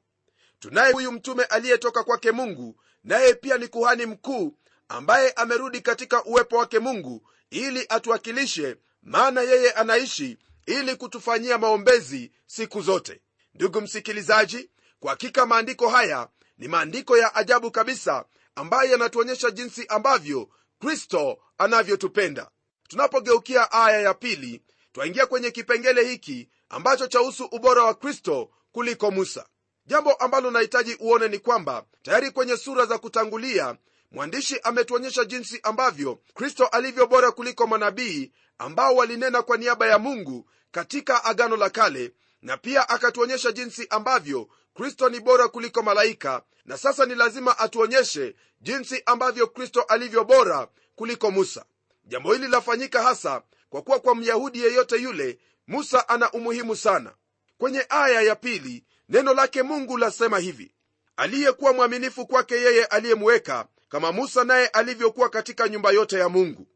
Tunaye 0.59 0.93
huyu 0.93 1.13
mtume 1.13 1.45
aliyetoka 1.45 2.05
kwake 2.05 2.33
mungu 2.33 2.81
naye 3.05 3.35
pia 3.35 3.59
ni 3.59 3.69
kuhani 3.69 4.07
mkuu 4.07 4.59
ambaye 4.89 5.31
amerudi 5.31 5.81
katika 5.81 6.25
uwepo 6.25 6.57
wake 6.57 6.79
mungu 6.79 7.29
ili 7.51 7.87
atuwakilishe 7.89 8.77
maana 9.03 9.41
yeye 9.41 9.71
anaishi 9.73 10.39
ili 10.67 10.97
kutufanyia 10.97 11.59
maombezi 11.59 12.33
siku 12.47 12.81
zote. 12.81 13.21
Ndugu 13.55 13.81
msikilizaji 13.81 14.71
kwa 15.01 15.11
hakika 15.11 15.47
maandiko 15.47 15.89
haya 15.89 16.29
ni 16.59 16.69
maandiko 16.69 17.17
ya 17.19 17.35
ajabu 17.35 17.71
kabisa 17.71 18.25
ambayo 18.55 18.91
yanatuonyesha 18.91 19.51
jinsi 19.51 19.87
ambavyo 19.87 20.49
kristo 20.81 21.39
anavyotupenda. 21.59 22.51
Tunapogeukia 22.89 23.73
aya 23.73 24.01
ya 24.01 24.15
pili 24.15 24.63
twaingia 24.93 25.27
kwenye 25.27 25.51
kipengele 25.51 26.05
hiki 26.09 26.49
ambacho 26.69 27.07
chahusu 27.07 27.45
ubora 27.45 27.83
wa 27.85 27.95
kristo 27.95 28.51
kuliko 28.73 29.11
musa. 29.11 29.47
Jambo 29.87 30.13
ambalo 30.13 30.51
nahitaji 30.51 30.95
uone 31.01 31.29
ni 31.29 31.39
kwamba 31.39 31.85
tayari 32.03 32.31
kwenye 32.31 32.57
sura 32.57 32.87
za 32.87 32.99
kutangulia 32.99 33.77
mwandishi 34.11 34.61
ametuonyesha 34.63 35.25
jinsi 35.25 35.61
ambavyo 35.63 36.19
kristo 36.35 36.67
alivyo 36.67 37.07
bora 37.07 37.33
kuliko 37.33 37.67
manabii 37.67 38.33
ambao 38.59 38.95
walinena 38.95 39.43
kwa 39.43 39.57
niaba 39.57 39.87
ya 39.87 39.99
mungu 39.99 40.49
katika 40.71 41.25
agano 41.25 41.57
la 41.57 41.71
kale 41.71 42.13
na 42.43 42.57
pia 42.57 42.89
akatuonyesha 42.89 43.53
jinsi 43.53 43.87
ambavyo 43.91 44.49
kristo 44.75 45.09
ni 45.09 45.21
bora 45.21 45.49
kuliko 45.49 45.83
malaika 45.83 46.43
na 46.65 46.77
sasa 46.79 47.07
ni 47.07 47.15
lazima 47.15 47.59
atuonyeshe 47.59 48.35
jinsi 48.61 49.03
ambavyo 49.07 49.47
kristo 49.47 49.83
alivyo 49.83 50.25
bora 50.25 50.69
kuliko 50.95 51.31
musa. 51.31 51.65
Jambo 52.05 52.33
hili 52.33 52.49
lafanyika 52.49 53.03
hasa 53.03 53.43
kwa 53.71 53.83
kuwa 53.83 54.01
kwa 54.01 54.15
myahudi 54.15 54.61
yeyote 54.63 54.97
yule 54.97 55.39
musa 55.67 56.09
ana 56.09 56.31
umuhimu 56.31 56.77
sana. 56.77 57.15
Kwenye 57.59 57.87
aya 57.89 58.23
ya 58.23 58.37
pili 58.37 58.85
neno 59.09 59.35
lake 59.35 59.63
mungu 59.63 59.97
lasema 59.99 60.39
hivi 60.39 60.73
aliyekuwa 61.17 61.73
mwaminifu 61.73 62.27
kwake 62.27 62.55
yeye 62.55 62.85
aliyemweka 62.85 63.67
kama 63.89 64.13
musa 64.13 64.45
naye 64.45 64.67
alivyokuwa 64.67 65.29
katika 65.29 65.69
nyumba 65.69 65.91
yote 65.91 66.19
ya 66.19 66.29
mungu. 66.29 66.67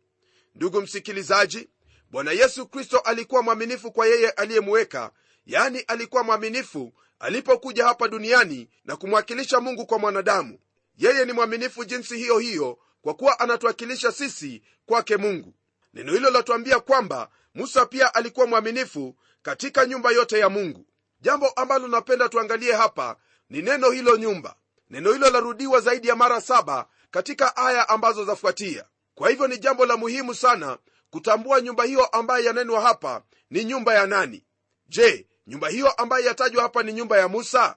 Ndugu 0.54 0.80
msikilizaji 0.82 1.68
bwana 2.10 2.32
yesu 2.32 2.66
kristo 2.66 2.98
alikuwa 2.98 3.42
mwaminifu 3.42 3.92
kwa 3.92 4.06
yeye 4.06 4.30
aliyemuweka 4.30 5.10
yani 5.46 5.78
alikuwa 5.80 6.22
mwaminifu 6.24 6.92
alipokuja 7.18 7.84
hapa 7.84 8.08
duniani 8.08 8.68
na 8.84 8.96
kumwakilisha 8.96 9.60
mungu 9.60 9.86
kwa 9.86 9.98
mwanadamu. 9.98 10.58
Yeye 10.96 11.24
ni 11.24 11.32
mwaminifu 11.32 11.84
jinsi 11.84 12.16
hiyo 12.18 12.38
hiyo 12.38 12.78
kwa 13.02 13.14
kuwa 13.14 13.40
anatuwakilisha 13.40 14.12
sisi 14.12 14.62
kwake 14.86 15.16
mungu. 15.16 15.54
Neno 15.94 16.12
hilo 16.12 16.30
latuambia 16.30 16.80
kwamba 16.80 17.30
musa 17.54 17.86
pia 17.86 18.14
alikuwa 18.14 18.46
mwaminifu 18.46 19.16
katika 19.42 19.86
nyumba 19.86 20.10
yote 20.10 20.38
ya 20.38 20.48
mungu. 20.48 20.86
Jambo 21.20 21.48
ambalo 21.48 21.88
napenda 21.88 22.28
tuangalie 22.28 22.72
hapa 22.72 23.16
ni 23.50 23.62
neno 23.62 23.90
hilo 23.90 24.16
nyumba. 24.16 24.56
Neno 24.90 25.12
hilo 25.12 25.30
larudiwa 25.30 25.80
zaidi 25.80 26.08
ya 26.08 26.16
mara 26.16 26.40
saba 26.40 26.86
katika 27.10 27.56
aya 27.56 27.88
ambazo 27.88 28.24
zafuatia. 28.24 28.84
Kwa 29.14 29.30
hivyo 29.30 29.46
ni 29.48 29.58
jambo 29.58 29.86
la 29.86 29.96
muhimu 29.96 30.34
sana 30.34 30.78
kutambua 31.10 31.60
nyumba 31.60 31.84
hiyo 31.84 32.06
ambayo 32.06 32.44
yanenwa 32.44 32.80
hapa 32.80 33.22
ni 33.50 33.64
nyumba 33.64 33.94
ya 33.94 34.06
nani. 34.06 34.44
Je 34.88 35.26
nyumba 35.46 35.68
hiyo 35.68 35.90
ambayo 35.90 36.24
yatajwa 36.26 36.62
hapa 36.62 36.82
ni 36.82 36.92
nyumba 36.92 37.18
ya 37.18 37.28
musa? 37.28 37.76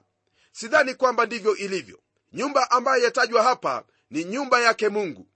Sidhani 0.52 0.94
kwamba 0.94 1.26
ndivyo 1.26 1.56
ilivyo. 1.56 2.00
Nyumba 2.32 2.70
ambayo 2.70 3.04
yatajwa 3.04 3.42
hapa 3.42 3.84
ni 4.10 4.24
nyumba 4.24 4.60
yake 4.60 4.88
mungu. 4.88 5.28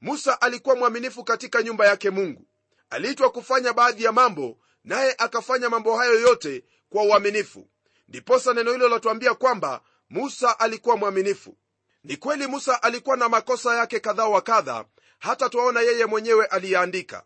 Musa 0.00 0.40
alikuwa 0.40 0.76
mwaminifu 0.76 1.24
katika 1.24 1.62
nyumba 1.62 1.86
yake 1.86 2.10
mungu. 2.10 2.46
Aliitwa 2.90 3.30
kufanya 3.30 3.72
baadhi 3.72 4.04
ya 4.04 4.12
mambo 4.12 4.58
naye 4.84 5.14
akafanya 5.18 5.70
mambo 5.70 5.96
hayo 5.96 6.20
yote 6.20 6.64
kwa 6.90 7.02
uaminifu. 7.02 7.68
Ndiposa 8.08 8.54
neno 8.54 8.72
hilo 8.72 8.88
latuambia 8.88 9.34
kwamba 9.34 9.80
musa 10.10 10.58
alikuwa 10.60 10.96
mwaminifu 10.96 11.56
ni 12.04 12.16
kweli 12.16 12.46
musa 12.46 12.82
alikuwa 12.82 13.16
na 13.16 13.28
makosa 13.28 13.76
yake 13.76 14.00
kadha 14.00 14.24
wa 14.26 14.40
kadha 14.42 14.84
hata 15.18 15.48
twaona 15.48 15.80
yeye 15.80 16.06
mwenyewe 16.06 16.46
aliyeandika. 16.46 17.24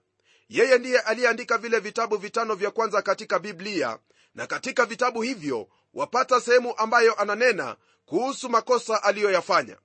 Yeye 0.49 0.79
ndiye 0.79 1.01
aliyeandika 1.01 1.59
vile 1.59 1.79
vitabu 1.81 2.17
vitano 2.17 2.55
vya 2.55 2.71
kwanza 2.71 3.03
katika 3.03 3.39
biblia 3.39 3.99
na 4.35 4.47
katika 4.47 4.87
vitabu 4.87 5.23
hivyo 5.23 5.69
wapata 5.95 6.41
sehemu 6.41 6.75
ambayo 6.77 7.15
ananena 7.15 7.77
kuhusu 8.07 8.49
makosa 8.49 9.03
aliyoyafanya. 9.03 9.77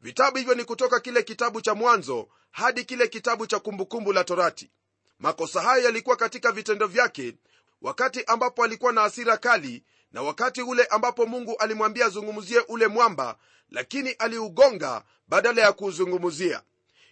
Vitabu 0.00 0.38
hivyo 0.38 0.54
ni 0.54 0.64
kutoka 0.64 1.00
kile 1.00 1.22
kitabu 1.22 1.60
cha 1.60 1.74
mwanzo 1.74 2.28
hadi 2.50 2.84
kile 2.84 3.08
kitabu 3.08 3.46
cha 3.46 3.58
kumbukumbu 3.58 4.12
la 4.12 4.24
torati. 4.24 4.70
Makosa 5.18 5.60
hayo 5.62 5.82
yalikuwa 5.84 6.16
katika 6.16 6.52
vitendo 6.52 6.86
vyake 6.86 7.34
wakati 7.82 8.24
ambapo 8.24 8.64
alikuwa 8.64 8.92
na 8.92 9.00
hasira 9.00 9.36
kali 9.36 9.84
na 10.14 10.22
wakati 10.22 10.62
ule 10.62 10.84
ambapo 10.84 11.26
mungu 11.26 11.56
alimwambia 11.56 12.06
azungumzie 12.06 12.60
ule 12.68 12.86
mwamba 12.86 13.36
lakini 13.70 14.10
aliugonga 14.10 15.02
badala 15.28 15.62
ya 15.62 15.72
kuuzungumzia. 15.72 16.62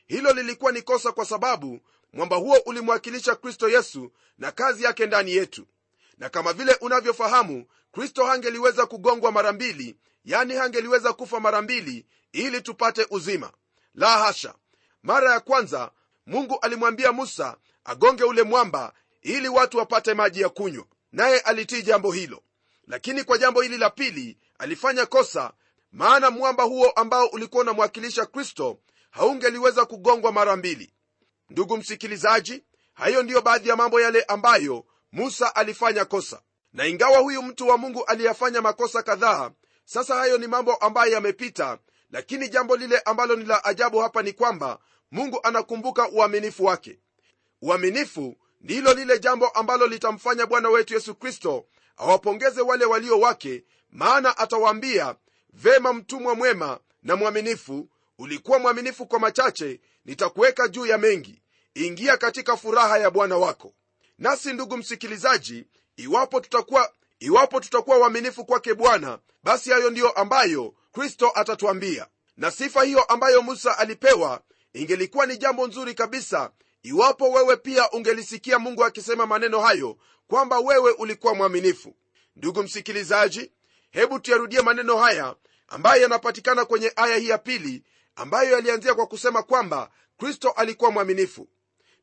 Hilo 0.06 0.32
lilikuwa 0.32 0.72
ni 0.72 0.82
kosa 0.82 1.12
kwa 1.12 1.24
sababu 1.24 1.80
mwamba 2.12 2.36
huo 2.36 2.56
ulimwakilisha 2.66 3.34
kristo 3.34 3.68
yesu 3.68 4.12
na 4.38 4.52
kazi 4.52 4.84
yake 4.84 5.06
ndani 5.06 5.32
yetu. 5.32 5.66
Na 6.18 6.28
kama 6.28 6.52
vile 6.52 6.74
unavyofahamu 6.80 7.66
kristo 7.92 8.24
hangeliweza 8.26 8.86
kugongwa 8.86 9.32
mara 9.32 9.52
mbili 9.52 9.96
yani 10.24 10.54
hangeliweza 10.54 11.12
kufa 11.12 11.40
mara 11.40 11.62
mbili 11.62 12.06
ili 12.32 12.60
tupate 12.60 13.06
uzima. 13.10 13.52
La 13.94 14.18
hasha! 14.18 14.54
Mara 15.02 15.32
ya 15.32 15.40
kwanza 15.40 15.90
mungu 16.26 16.58
alimwambia 16.60 17.12
musa 17.12 17.56
agonge 17.84 18.24
ule 18.24 18.42
mwamba 18.42 18.92
ili 19.22 19.48
watu 19.48 19.78
wapate 19.78 20.14
maji 20.14 20.40
ya 20.40 20.48
kunywa 20.48 20.84
naye 21.12 21.38
alitii 21.40 21.82
jambo 21.82 22.12
hilo 22.12 22.42
lakini 22.86 23.24
kwa 23.24 23.38
jambo 23.38 23.60
hili 23.62 23.78
la 23.78 23.90
pili 23.90 24.38
alifanya 24.58 25.06
kosa 25.06 25.52
maana 25.92 26.30
mwamba 26.30 26.64
huo 26.64 26.90
ambao 26.90 27.26
ulikuwa 27.26 27.62
unamwakilisha 27.62 28.26
kristo 28.26 28.78
haungeliweza 29.10 29.84
kugongwa 29.84 30.32
mara 30.32 30.56
mbili. 30.56 30.94
Ndugu 31.50 31.76
msikilizaji 31.76 32.64
hayo 32.94 33.22
ndiyo 33.22 33.42
baadhi 33.42 33.68
ya 33.68 33.76
mambo 33.76 34.00
yale 34.00 34.22
ambayo 34.22 34.84
musa 35.12 35.56
alifanya 35.56 36.04
kosa. 36.04 36.42
Na 36.72 36.86
ingawa 36.86 37.18
huyu 37.18 37.42
mtu 37.42 37.68
wa 37.68 37.78
mungu 37.78 38.04
aliyafanya 38.04 38.60
makosa 38.60 39.02
kadhaa 39.02 39.50
sasa 39.84 40.14
hayo 40.14 40.38
ni 40.38 40.46
mambo 40.46 40.74
ambayo 40.74 41.12
yamepita 41.12 41.78
lakini 42.10 42.48
jambo 42.48 42.76
lile 42.76 42.98
ambalo 42.98 43.36
ni 43.36 43.44
la 43.44 43.64
ajabu 43.64 43.98
hapa 43.98 44.22
ni 44.22 44.32
kwamba 44.32 44.78
mungu 45.10 45.40
anakumbuka 45.42 46.08
uaminifu 46.08 46.64
wake. 46.64 46.98
Uaminifu 47.62 48.36
ndilo 48.60 48.94
lile 48.94 49.18
jambo 49.18 49.48
ambalo 49.48 49.86
litamfanya 49.86 50.46
bwana 50.46 50.68
wetu 50.68 50.94
yesu 50.94 51.14
kristo 51.14 51.66
awapongeze 51.96 52.60
wale 52.60 52.84
walio 52.84 53.20
wake 53.20 53.64
maana 53.90 54.38
atawaambia 54.38 55.16
vema 55.52 55.92
mtumwa 55.92 56.34
mwema 56.34 56.80
na 57.02 57.16
mwaminifu 57.16 57.88
ulikuwa 58.18 58.58
mwaminifu 58.58 59.06
kwa 59.06 59.18
machache 59.18 59.80
nitakuweka 60.04 60.68
juu 60.68 60.86
ya 60.86 60.98
mengi. 60.98 61.42
Ingia 61.74 62.16
katika 62.16 62.56
furaha 62.56 62.98
ya 62.98 63.10
bwana 63.10 63.36
wako. 63.36 63.74
Nasi 64.18 64.52
ndugu 64.52 64.76
msikilizaji 64.76 65.66
iwapo 65.96 66.40
tutakuwa 66.40 66.92
iwapo 67.20 67.60
tutakuwa 67.60 67.96
waaminifu 67.98 68.44
kwake 68.44 68.74
bwana 68.74 69.18
basi 69.42 69.70
hayo 69.70 69.90
ndiyo 69.90 70.10
ambayo 70.10 70.74
kristo 70.92 71.32
atatuambia. 71.34 72.06
Na 72.36 72.50
sifa 72.50 72.82
hiyo 72.82 73.02
ambayo 73.02 73.42
musa 73.42 73.78
alipewa 73.78 74.40
ingelikuwa 74.72 75.26
ni 75.26 75.36
jambo 75.36 75.66
nzuri 75.66 75.94
kabisa 75.94 76.50
iwapo 76.82 77.30
wewe 77.30 77.56
pia 77.56 77.90
ungelisikia 77.90 78.58
mungu 78.58 78.84
akisema 78.84 79.26
maneno 79.26 79.60
hayo 79.60 79.96
kwamba 80.26 80.58
wewe 80.60 80.90
ulikuwa 80.92 81.34
mwaminifu. 81.34 81.94
Ndugu 82.36 82.62
msikilizaji 82.62 83.52
hebu 83.90 84.18
tuyarudie 84.20 84.60
maneno 84.62 84.96
haya 84.96 85.34
ambayo 85.68 86.02
yanapatikana 86.02 86.64
kwenye 86.64 86.92
aya 86.96 87.16
hii 87.16 87.28
ya 87.28 87.38
pili 87.38 87.84
ambayo 88.16 88.50
yalianzia 88.52 88.94
kwa 88.94 89.06
kusema 89.06 89.42
kwamba 89.42 89.90
kristo 90.18 90.50
alikuwa 90.50 90.90
mwaminifu. 90.90 91.48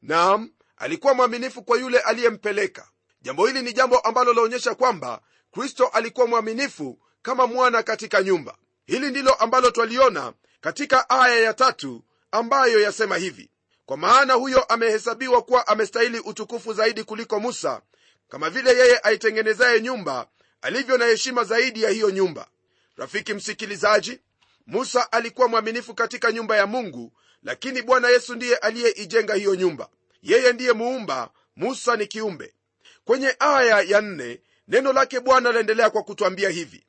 Naam 0.02 0.52
alikuwa 0.78 1.14
mwaminifu 1.14 1.64
kwa 1.64 1.78
yule 1.78 2.00
aliyempeleka. 2.00 2.88
Jambo 3.22 3.48
hili 3.48 3.62
ni 3.62 3.74
jambo 3.74 4.00
ambalo 4.00 4.34
laonyesha 4.34 4.76
kwamba 4.76 5.22
kristo 5.52 5.88
alikuwa 5.88 6.28
mwaminifu 6.28 7.00
kama 7.22 7.48
mwana 7.48 7.84
katika 7.84 8.24
nyumba. 8.24 8.58
Hili 8.86 9.10
ndilo 9.10 9.34
ambalo 9.34 9.72
twaliona 9.72 10.34
katika 10.62 11.10
aya 11.10 11.40
ya 11.40 11.54
tatu 11.54 12.04
ambayo 12.32 12.80
yasema 12.82 13.18
hivi 13.18 13.50
kwa 13.90 13.98
maana 13.98 14.34
huyo 14.34 14.64
amehesabiwa 14.64 15.42
kuwa 15.42 15.68
amestahili 15.68 16.20
utukufu 16.20 16.74
zaidi 16.74 17.04
kuliko 17.04 17.40
musa 17.40 17.82
kama 18.28 18.50
vile 18.50 18.78
yeye 18.78 19.00
aitengenezaye 19.04 19.82
nyumba 19.82 20.28
alivyo 20.62 20.98
na 20.98 21.06
heshima 21.06 21.44
zaidi 21.44 21.84
ya 21.84 21.90
hiyo 21.90 22.10
nyumba. 22.10 22.48
Rafiki 22.98 23.34
msikilizaji 23.34 24.20
musa 24.68 25.12
alikuwa 25.12 25.48
mwaminifu 25.48 25.94
katika 25.94 26.32
nyumba 26.32 26.58
ya 26.58 26.68
mungu 26.68 27.12
lakini 27.44 27.82
bwana 27.82 28.10
yesu 28.10 28.36
ndiye 28.36 28.56
aliyeijenga 28.56 29.34
hiyo 29.34 29.56
nyumba. 29.56 29.90
Yeye 30.22 30.54
ndiye 30.54 30.74
muumba 30.74 31.30
musa 31.56 31.96
ni 31.96 32.08
kiumbe. 32.08 32.54
Kwenye 33.06 33.36
aya 33.40 33.82
ya 33.82 34.02
nne 34.02 34.42
neno 34.68 34.94
lake 34.94 35.20
bwana 35.20 35.52
laendelea 35.52 35.90
kwa 35.90 36.04
kutwambia 36.04 36.50
hivi. 36.50 36.86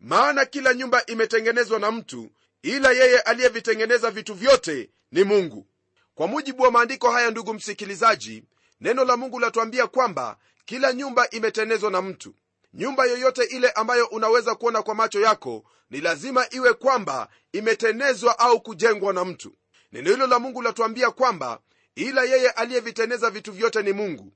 Maana 0.00 0.44
kila 0.44 0.74
nyumba 0.74 1.06
imetengenezwa 1.06 1.78
na 1.78 1.90
mtu 1.92 2.30
ila 2.62 2.92
yeye 2.92 3.20
aliyevitengeneza 3.20 4.10
vitu 4.10 4.34
vyote 4.34 4.90
ni 5.12 5.24
mungu 5.24 5.66
kwa 6.16 6.26
mujibu 6.26 6.62
wa 6.62 6.70
maandiko 6.70 7.10
haya 7.10 7.30
ndugu 7.30 7.54
msikilizaji 7.54 8.44
neno 8.80 9.04
la 9.04 9.16
mungu 9.16 9.38
latuambia 9.40 9.86
kwamba 9.86 10.36
kila 10.64 10.92
nyumba 10.92 11.30
imetenezwa 11.30 11.90
na 11.90 12.02
mtu. 12.02 12.34
Nyumba 12.74 13.04
yoyote 13.04 13.44
ile 13.44 13.70
ambayo 13.70 14.06
unaweza 14.06 14.54
kuona 14.54 14.82
kwa 14.82 14.94
macho 14.94 15.20
yako 15.20 15.64
ni 15.90 16.00
lazima 16.00 16.46
iwe 16.50 16.72
kwamba 16.72 17.28
imetenezwa 17.52 18.38
au 18.38 18.60
kujengwa 18.60 19.12
na 19.12 19.24
mtu. 19.24 19.52
Neno 19.92 20.10
hilo 20.10 20.26
la 20.26 20.38
mungu 20.38 20.62
latuambia 20.62 21.10
kwamba 21.10 21.60
ila 21.94 22.22
yeye 22.24 22.50
aliyeviteneza 22.50 23.30
vitu 23.30 23.52
vyote 23.52 23.82
ni 23.82 23.92
mungu. 23.92 24.32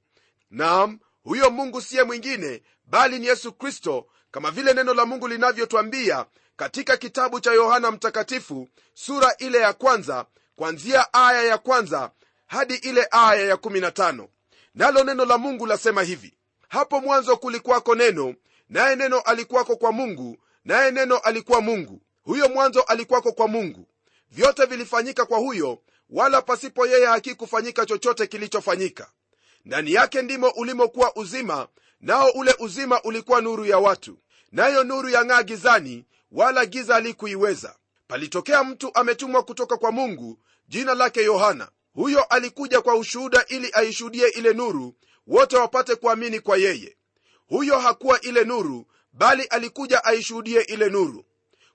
Naam 0.51 0.99
huyo 1.23 1.51
mungu 1.51 1.81
siye 1.81 2.03
mwingine 2.03 2.63
bali 2.87 3.19
ni 3.19 3.27
yesu 3.27 3.53
kristo 3.53 4.07
kama 4.31 4.51
vile 4.51 4.73
neno 4.75 4.95
la 4.95 5.07
mungu 5.07 5.29
linavyotwambia 5.29 6.27
katika 6.57 6.97
kitabu 6.97 7.41
cha 7.41 7.53
yohana 7.53 7.91
mtakatifu 7.91 8.69
sura 8.95 9.35
ile 9.39 9.59
ya 9.59 9.73
kwanza 9.73 10.27
kwanzia 10.57 11.13
aya 11.15 11.43
ya 11.43 11.59
kwanza 11.59 12.11
hadi 12.47 12.75
ile 12.75 13.09
aya 13.11 13.43
ya 13.47 13.55
15 13.55 14.27
nalo 14.75 15.05
neno 15.05 15.25
la 15.25 15.39
mungu 15.39 15.67
lasema 15.67 16.03
hivi 16.03 16.35
hapo 16.69 17.01
mwanzo 17.01 17.37
kulikuwako 17.37 17.95
neno 17.95 18.35
naye 18.69 18.97
neno 18.97 19.21
alikuwako 19.21 19.77
kwa 19.77 19.93
mungu 19.93 20.37
naye 20.65 20.91
neno 20.91 21.19
alikuwa 21.19 21.61
mungu. 21.61 22.01
Huyo 22.23 22.49
mwanzo 22.49 22.81
alikuwako 22.83 23.33
kwa 23.33 23.49
mungu. 23.49 23.87
Vyote 24.31 24.65
vilifanyika 24.67 25.27
kwa 25.27 25.39
huyo 25.39 25.79
wala 26.11 26.43
pasipo 26.43 26.87
yeye 26.87 27.07
hakikufanyika 27.07 27.87
chochote 27.87 28.27
kilichofanyika. 28.27 29.11
Ndani 29.65 29.93
yake 29.93 30.23
ndimo 30.23 30.49
ulimokuwa 30.49 31.17
uzima 31.17 31.69
nao 32.01 32.31
ule 32.31 32.55
uzima 32.59 33.03
ulikuwa 33.03 33.41
nuru 33.41 33.65
ya 33.67 33.79
watu. 33.79 34.19
Nayo 34.53 34.85
nuru 34.85 35.09
yang'aa 35.09 35.43
gizani 35.43 36.05
wala 36.33 36.67
giza 36.67 36.95
halikuiweza 36.95 37.77
palitokea 38.11 38.65
mtu 38.65 38.91
ametumwa 38.95 39.43
kutoka 39.43 39.77
kwa 39.77 39.93
mungu 39.93 40.39
jina 40.69 40.95
lake 40.95 41.23
yohana. 41.23 41.69
Huyo 41.95 42.23
alikuja 42.25 42.81
kwa 42.81 42.95
ushuhuda 42.97 43.45
ili 43.49 43.71
aishuhudie 43.73 44.29
ile 44.29 44.53
nuru 44.53 44.95
wote 45.27 45.57
wapate 45.57 45.95
kuamini 45.95 46.41
kwa 46.41 46.57
yeye. 46.57 46.97
Huyo 47.49 47.79
hakuwa 47.79 48.21
ile 48.21 48.45
nuru 48.45 48.87
bali 49.13 49.43
alikuja 49.45 50.05
aishuhudie 50.05 50.61
ile 50.61 50.89
nuru. 50.89 51.25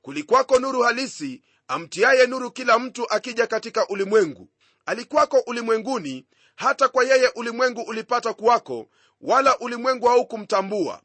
Kulikwako 0.02 0.60
nuru 0.60 0.82
halisi 0.82 1.42
amtiaye 1.68 2.28
nuru 2.28 2.52
kila 2.52 2.80
mtu 2.80 3.10
akija 3.12 3.48
katika 3.48 3.88
ulimwengu. 3.88 4.50
Alikwako 4.86 5.44
ulimwenguni 5.48 6.26
hata 6.56 6.88
kwa 6.88 7.04
yeye 7.04 7.32
ulimwengu 7.36 7.82
ulipata 7.82 8.34
kuwako 8.34 8.88
wala 9.22 9.58
ulimwengu 9.60 10.08
haukumtambua. 10.08 11.02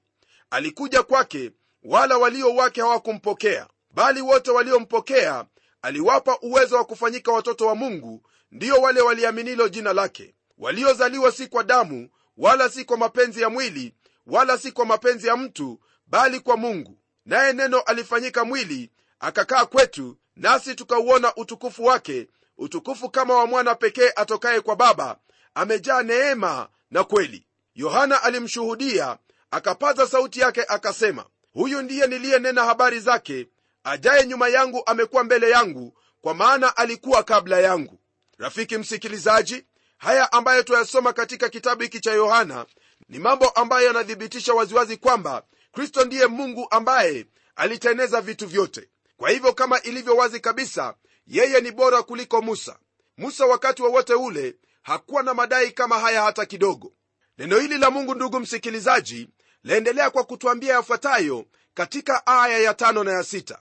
Alikuja 0.51 1.03
kwake 1.03 1.51
wala 1.83 2.19
walio 2.19 2.55
wake 2.55 2.81
hawakumpokea 2.81 3.69
bali 3.90 4.20
wote 4.20 4.50
waliompokea 4.50 5.44
aliwapa 5.82 6.38
uwezo 6.42 6.76
wa 6.76 6.85
kufanyika 6.85 7.32
watoto 7.32 7.66
wa 7.66 7.75
mungu 7.75 8.23
ndiyo 8.50 8.75
wale 8.76 9.00
waliaminilo 9.00 9.68
jina 9.68 9.92
lake. 9.92 10.35
Waliozaliwa 10.59 11.32
si 11.32 11.47
kwa 11.47 11.64
damu 11.64 12.09
wala 12.37 12.68
si 12.68 12.85
kwa 12.85 12.97
mapenzi 12.97 13.42
ya 13.42 13.50
mwili 13.50 13.94
wala 14.26 14.59
si 14.59 14.73
kwa 14.73 14.85
mapenzi 14.87 15.26
ya 15.26 15.37
mtu 15.37 15.80
bali 16.06 16.40
kwa 16.40 16.56
mungu. 16.56 16.99
Naye 17.26 17.52
neno 17.52 17.80
alifanyika 17.80 18.44
mwili 18.44 18.90
akakaa 19.20 19.66
kwetu 19.66 20.16
nasi 20.37 20.75
tukauona 20.75 21.35
utukufu 21.37 21.85
wake 21.85 22.28
utukufu 22.59 23.11
kama 23.11 23.35
wa 23.35 23.47
mwana 23.47 23.75
pekee 23.75 24.11
atokaye 24.16 24.61
kwa 24.61 24.76
baba 24.76 25.18
amejaa 25.54 26.02
neema 26.02 26.68
na 26.90 27.04
kweli. 27.04 27.47
Yohana 27.75 28.23
alimshuhudia 28.23 29.18
akapaza 29.50 30.06
sauti 30.06 30.40
yake 30.40 30.64
akasema 30.68 31.25
huyu 31.52 31.82
ndiye 31.82 32.06
niliyenena 32.06 32.64
habari 32.64 33.00
zake 33.00 33.47
ajaye 33.85 34.27
nyuma 34.27 34.49
yangu 34.49 34.83
amekuwa 34.87 35.25
mbele 35.25 35.51
yangu 35.51 35.99
kwa 36.21 36.35
maana 36.35 36.77
alikuwa 36.77 37.23
kabla 37.23 37.61
yangu. 37.61 37.99
Rafiki 38.39 38.79
msikilizaji 38.79 39.65
haya 39.99 40.33
ambayo 40.33 40.63
tuyasoma 40.63 41.13
katika 41.13 41.49
kitabu 41.49 41.83
hiki 41.83 42.01
cha 42.01 42.13
yohana 42.13 42.67
ni 43.09 43.19
mambo 43.19 43.49
ambayo 43.49 43.87
yanathibitisha 43.87 44.55
waziwazi 44.55 44.97
kwamba 44.97 45.43
kristo 45.73 46.05
ndiye 46.05 46.27
mungu 46.27 46.67
ambaye 46.71 47.27
aliteneza 47.57 48.21
vitu 48.21 48.47
vyote. 48.47 48.89
Kwa 49.17 49.31
hivyo 49.31 49.53
kama 49.53 49.83
ilivyo 49.83 50.17
wazi 50.17 50.41
kabisa 50.41 50.95
yeye 51.27 51.61
ni 51.61 51.71
bora 51.71 52.03
kuliko 52.03 52.43
musa. 52.43 52.79
Musa 53.19 53.47
wakati 53.47 53.83
wowote 53.83 54.15
wa 54.15 54.21
ule 54.23 54.57
hakuwa 54.83 55.23
na 55.23 55.35
madai 55.35 55.71
kama 55.71 55.99
haya 55.99 56.23
hata 56.23 56.47
kidogo. 56.47 56.93
Neno 57.39 57.59
hili 57.59 57.79
la 57.79 57.91
mungu 57.91 58.15
ndugu 58.15 58.41
msikilizaji 58.41 59.29
laendelea 59.65 60.11
kwa 60.11 60.25
kutwambia 60.25 60.75
yafuatayo 60.75 61.45
katika 61.75 62.27
aya 62.27 62.59
ya 62.59 62.75
tano 62.75 63.05
na 63.05 63.13
ya 63.13 63.25
sita 63.25 63.59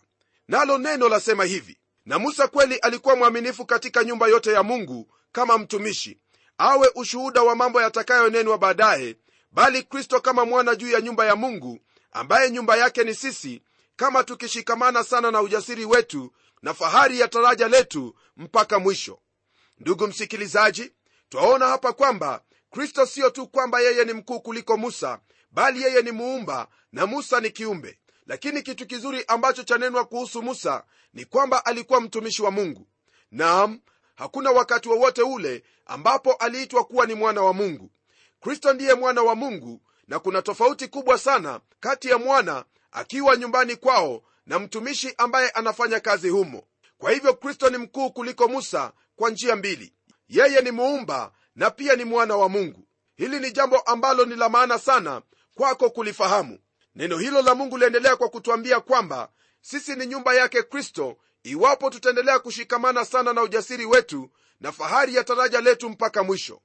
nalo 0.50 0.77
neno 0.77 1.10
lasema 1.10 1.46
hivi 1.46 1.77
na 2.06 2.20
musa 2.20 2.48
kweli 2.48 2.75
alikuwa 2.77 3.15
mwaminifu 3.15 3.65
katika 3.65 4.03
nyumba 4.03 4.27
yote 4.27 4.51
ya 4.51 4.63
mungu 4.63 5.12
kama 5.32 5.58
mtumishi 5.58 6.18
awe 6.58 6.91
ushuhuda 6.96 7.41
wa 7.44 7.56
mambo 7.56 7.82
yatakayonenwa 7.82 8.58
baadaye 8.58 9.15
bali 9.51 9.84
kristo 9.84 10.22
kama 10.22 10.46
mwana 10.46 10.75
juu 10.75 10.89
ya 10.89 11.01
nyumba 11.01 11.25
ya 11.25 11.36
mungu 11.36 11.79
ambaye 12.12 12.51
nyumba 12.51 12.75
yake 12.75 13.03
ni 13.03 13.15
sisi 13.15 13.62
kama 13.96 14.24
tukishikamana 14.24 15.03
sana 15.03 15.32
na 15.32 15.41
ujasiri 15.41 15.86
wetu 15.86 16.32
na 16.62 16.74
fahari 16.74 17.20
ya 17.20 17.27
taraja 17.27 17.68
letu 17.68 18.15
mpaka 18.38 18.79
mwisho. 18.79 19.20
Ndugu 19.79 20.08
msikilizaji 20.08 20.91
twaona 21.29 21.68
hapa 21.68 21.94
kwamba 21.94 22.41
kristo 22.72 23.06
siyo 23.06 23.29
tu 23.29 23.48
kwamba 23.48 23.79
yeye 23.79 24.06
ni 24.06 24.13
mkuu 24.13 24.39
kuliko 24.39 24.77
musa 24.77 25.20
bali 25.51 25.82
yeye 25.82 26.01
ni 26.01 26.12
muumba 26.12 26.68
na 26.91 27.06
musa 27.06 27.39
ni 27.39 27.50
kiumbe 27.50 27.99
lakini 28.29 28.62
kitu 28.62 28.88
kizuri 28.88 29.24
ambacho 29.27 29.63
chanenwa 29.63 30.05
kuhusu 30.05 30.41
musa 30.41 30.83
ni 31.13 31.25
kwamba 31.25 31.65
alikuwa 31.65 32.01
mtumishi 32.01 32.41
wa 32.41 32.51
mungu. 32.51 32.88
Naam 33.31 33.79
hakuna 34.15 34.51
wakati 34.51 34.89
wowote 34.89 35.21
wa 35.21 35.29
ule 35.29 35.63
ambapo 35.86 36.33
aliitwa 36.33 36.83
kuwa 36.83 37.05
ni 37.05 37.13
mwana 37.13 37.41
wa 37.41 37.53
mungu. 37.53 37.91
Kristo 38.39 38.74
ndiye 38.74 38.93
mwana 38.93 39.21
wa 39.21 39.36
mungu 39.36 39.81
na 40.07 40.19
kuna 40.19 40.41
tofauti 40.41 40.88
kubwa 40.88 41.17
sana 41.17 41.59
kati 41.79 42.07
ya 42.09 42.17
mwana 42.17 42.65
akiwa 42.91 43.38
nyumbani 43.38 43.75
kwao 43.75 44.21
na 44.45 44.59
mtumishi 44.59 45.13
ambaye 45.17 45.50
anafanya 45.50 46.00
kazi 46.00 46.29
humo. 46.29 46.63
Kwa 46.98 47.12
hivyo 47.12 47.33
kristo 47.33 47.69
ni 47.69 47.77
mkuu 47.77 48.12
kuliko 48.12 48.48
musa 48.48 48.91
kwa 49.15 49.29
njia 49.29 49.55
mbili. 49.55 49.93
Yeye 50.27 50.62
ni 50.62 50.71
muumba 50.71 51.31
na 51.55 51.71
pia 51.71 51.95
ni 51.95 52.03
mwana 52.05 52.36
wa 52.38 52.50
mungu. 52.50 52.88
Hili 53.15 53.39
ni 53.39 53.51
jambo 53.51 53.79
ambalo 53.79 54.25
ni 54.25 54.36
la 54.36 54.50
maana 54.50 54.79
sana 54.79 55.21
kwako 55.55 55.89
kulifahamu 55.89 56.59
neno 57.00 57.18
hilo 57.18 57.41
la 57.41 57.56
mungu 57.56 57.77
liendelea 57.77 58.15
kwa 58.15 58.29
kutwambia 58.29 58.79
kwamba 58.79 59.29
sisi 59.62 59.96
ni 59.96 60.06
nyumba 60.06 60.34
yake 60.34 60.63
kristo 60.63 61.18
iwapo 61.44 61.89
tutaendelea 61.89 62.39
kushikamana 62.39 63.06
sana 63.06 63.34
na 63.34 63.41
ujasiri 63.44 63.86
wetu 63.86 64.29
na 64.60 64.72
fahari 64.72 65.15
ya 65.15 65.24
taraja 65.24 65.62
letu 65.62 65.89
mpaka 65.89 66.24
mwisho. 66.24 66.62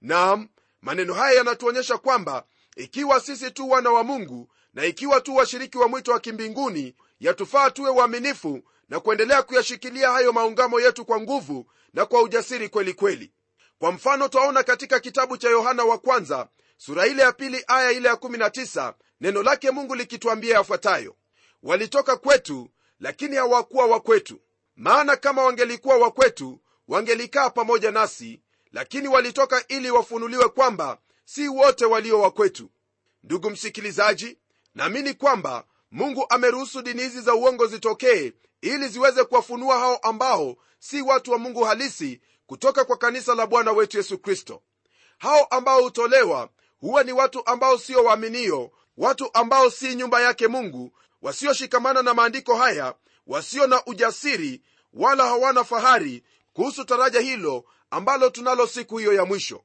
Naam 0.00 0.48
maneno 0.82 1.14
haya 1.14 1.36
yanatuonyesha 1.36 1.98
kwamba 1.98 2.44
ikiwa 2.76 3.20
sisi 3.20 3.50
tu 3.50 3.70
wana 3.70 3.90
wa 3.90 4.04
mungu 4.04 4.48
na 4.74 4.84
ikiwa 4.84 5.20
tu 5.20 5.36
washiriki 5.36 5.78
wa 5.78 5.88
mwito 5.88 6.12
wa 6.12 6.20
kimbinguni 6.20 6.94
yatufaa 7.20 7.70
tuwe 7.70 7.90
waaminifu 7.90 8.62
na 8.88 9.00
kuendelea 9.00 9.42
kuyashikilia 9.42 10.10
hayo 10.10 10.32
maungamo 10.32 10.80
yetu 10.80 11.04
kwa 11.04 11.20
nguvu 11.20 11.66
na 11.94 12.06
kwa 12.06 12.22
ujasiri 12.22 12.68
kweli 12.68 12.94
kweli. 12.94 13.32
Kwa 13.78 13.92
mfano 13.92 14.28
twaona 14.28 14.62
katika 14.62 15.00
kitabu 15.00 15.36
cha 15.36 15.48
yohana 15.50 15.84
wa 15.84 15.98
kwanza 15.98 16.48
sura 16.76 17.06
ile 17.06 17.22
ya 17.22 17.32
pili 17.32 17.64
aya 17.66 17.90
ile 17.92 18.08
ya 18.08 18.14
19 18.14 18.94
neno 19.20 19.42
lake 19.42 19.70
mungu 19.70 19.94
likitwambia 19.94 20.54
yafuatayo 20.54 21.16
walitoka 21.62 22.16
kwetu 22.16 22.70
lakini 23.00 23.36
hawakuwa 23.36 23.86
wa 23.86 24.00
kwetu. 24.00 24.40
Maana 24.76 25.16
kama 25.16 25.44
wangelikuwa 25.44 25.96
wa 25.96 26.10
kwetu 26.10 26.60
wangelikaa 26.88 27.50
pamoja 27.50 27.90
nasi 27.90 28.40
lakini 28.72 29.08
walitoka 29.08 29.64
ili 29.68 29.90
wafunuliwe 29.90 30.48
kwamba 30.48 30.98
si 31.24 31.48
wote 31.48 31.84
walio 31.84 32.20
wa 32.20 32.30
kwetu. 32.30 32.70
Ndugu 33.22 33.50
msikilizaji 33.50 34.38
naamini 34.74 35.14
kwamba 35.14 35.64
mungu 35.90 36.26
ameruhusu 36.28 36.82
dini 36.82 37.02
hizi 37.02 37.20
za 37.20 37.34
uongo 37.34 37.66
zitokee 37.66 38.32
ili 38.60 38.88
ziweze 38.88 39.24
kuwafunua 39.24 39.78
hao 39.78 39.96
ambao 39.96 40.56
si 40.78 41.02
watu 41.02 41.32
wa 41.32 41.38
mungu 41.38 41.64
halisi 41.64 42.20
kutoka 42.46 42.84
kwa 42.84 42.96
kanisa 42.96 43.34
la 43.34 43.46
bwana 43.46 43.72
wetu 43.72 43.96
yesu 43.96 44.18
kristo. 44.18 44.62
Hao 45.18 45.44
ambao 45.44 45.82
hutolewa 45.82 46.48
huwa 46.80 47.02
ni 47.04 47.12
watu 47.12 47.46
ambao 47.46 47.78
sio 47.78 48.04
waaminio 48.04 48.70
watu 49.00 49.30
ambao 49.34 49.70
si 49.70 49.94
nyumba 49.94 50.20
yake 50.20 50.48
mungu 50.48 50.92
wasioshikamana 51.22 52.02
na 52.02 52.14
maandiko 52.14 52.56
haya 52.56 52.94
wasio 53.26 53.66
na 53.66 53.84
ujasiri 53.86 54.62
wala 54.92 55.24
hawana 55.26 55.64
fahari 55.64 56.22
kuhusu 56.52 56.84
taraja 56.84 57.20
hilo 57.20 57.64
ambalo 57.90 58.30
tunalo 58.30 58.66
siku 58.66 58.98
hiyo 58.98 59.12
ya 59.12 59.24
mwisho. 59.24 59.64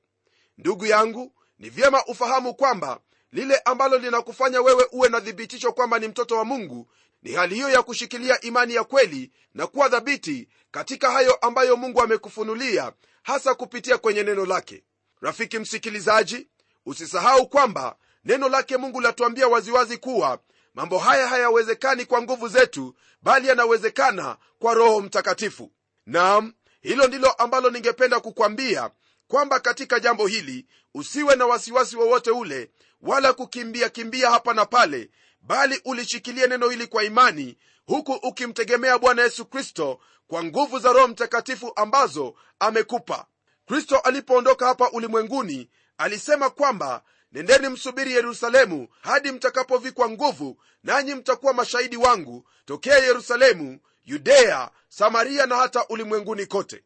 Ndugu 0.57 0.85
yangu 0.85 1.33
ni 1.59 1.69
vyema 1.69 2.05
ufahamu 2.05 2.53
kwamba 2.53 2.99
lile 3.31 3.57
ambalo 3.57 3.97
linakufanya 3.97 4.61
wewe 4.61 4.87
uwe 4.91 5.09
na 5.09 5.21
thibitisho 5.21 5.71
kwamba 5.71 5.99
ni 5.99 6.07
mtoto 6.07 6.37
wa 6.37 6.45
mungu 6.45 6.87
ni 7.23 7.31
hali 7.31 7.55
hiyo 7.55 7.69
ya 7.69 7.83
kushikilia 7.83 8.41
imani 8.41 8.73
ya 8.75 8.83
kweli 8.83 9.31
na 9.53 9.67
kuwa 9.67 9.89
dhabiti 9.89 10.49
katika 10.71 11.11
hayo 11.11 11.33
ambayo 11.35 11.75
mungu 11.77 12.01
amekufunulia 12.01 12.93
hasa 13.23 13.55
kupitia 13.55 13.97
kwenye 13.97 14.23
neno 14.23 14.45
lake. 14.45 14.83
Rafiki 15.21 15.59
msikilizaji 15.59 16.47
usisahau 16.85 17.49
kwamba 17.49 17.95
neno 18.25 18.49
lake 18.49 18.77
mungu 18.77 19.01
latuambia 19.01 19.47
waziwazi 19.47 19.97
kuwa 19.97 20.39
mambo 20.73 20.97
haya 20.99 21.27
hayawezekani 21.27 22.05
kwa 22.05 22.21
nguvu 22.21 22.47
zetu 22.47 22.95
bali 23.21 23.47
yanawezekana 23.47 24.37
kwa 24.59 24.73
roho 24.73 25.01
mtakatifu. 25.01 25.71
Nam 26.05 26.53
hilo 26.81 27.07
ndilo 27.07 27.31
ambalo 27.31 27.69
ningependa 27.69 28.19
kukwambia 28.19 28.89
kwamba 29.27 29.59
katika 29.59 29.99
jambo 29.99 30.27
hili 30.27 30.65
usiwe 30.93 31.35
na 31.35 31.45
wasiwasi 31.45 31.97
wowote 31.97 32.31
ule 32.31 32.71
wala 33.01 33.33
kukimbia 33.33 33.89
kimbia 33.89 34.29
hapa 34.31 34.53
na 34.53 34.65
pale 34.65 35.09
bali 35.41 35.81
ulishikilie 35.85 36.47
neno 36.47 36.69
hili 36.69 36.87
kwa 36.87 37.03
imani 37.03 37.57
huku 37.85 38.11
ukimtegemea 38.13 38.97
bwana 38.97 39.21
yesu 39.21 39.45
kristo 39.45 39.99
kwa 40.27 40.43
nguvu 40.43 40.79
za 40.79 40.93
roho 40.93 41.07
mtakatifu 41.07 41.71
ambazo 41.75 42.35
amekupa. 42.59 43.25
Kristo 43.65 43.97
alipoondoka 43.97 44.65
hapa 44.65 44.89
ulimwenguni 44.91 45.69
alisema 45.97 46.49
kwamba 46.49 47.03
nendeni 47.35 47.69
msubiri 47.69 48.13
yerusalemu 48.13 48.87
hadi 49.01 49.31
mtakapovikwa 49.31 50.09
nguvu 50.09 50.57
nanyi 50.83 51.15
mtakuwa 51.15 51.53
mashahidi 51.53 51.97
wangu 51.97 52.47
tokea 52.65 52.97
yerusalemu 52.97 53.79
yudea 54.05 54.69
samaria 54.89 55.45
na 55.45 55.55
hata 55.55 55.87
ulimwenguni 55.87 56.45
kote. 56.45 56.83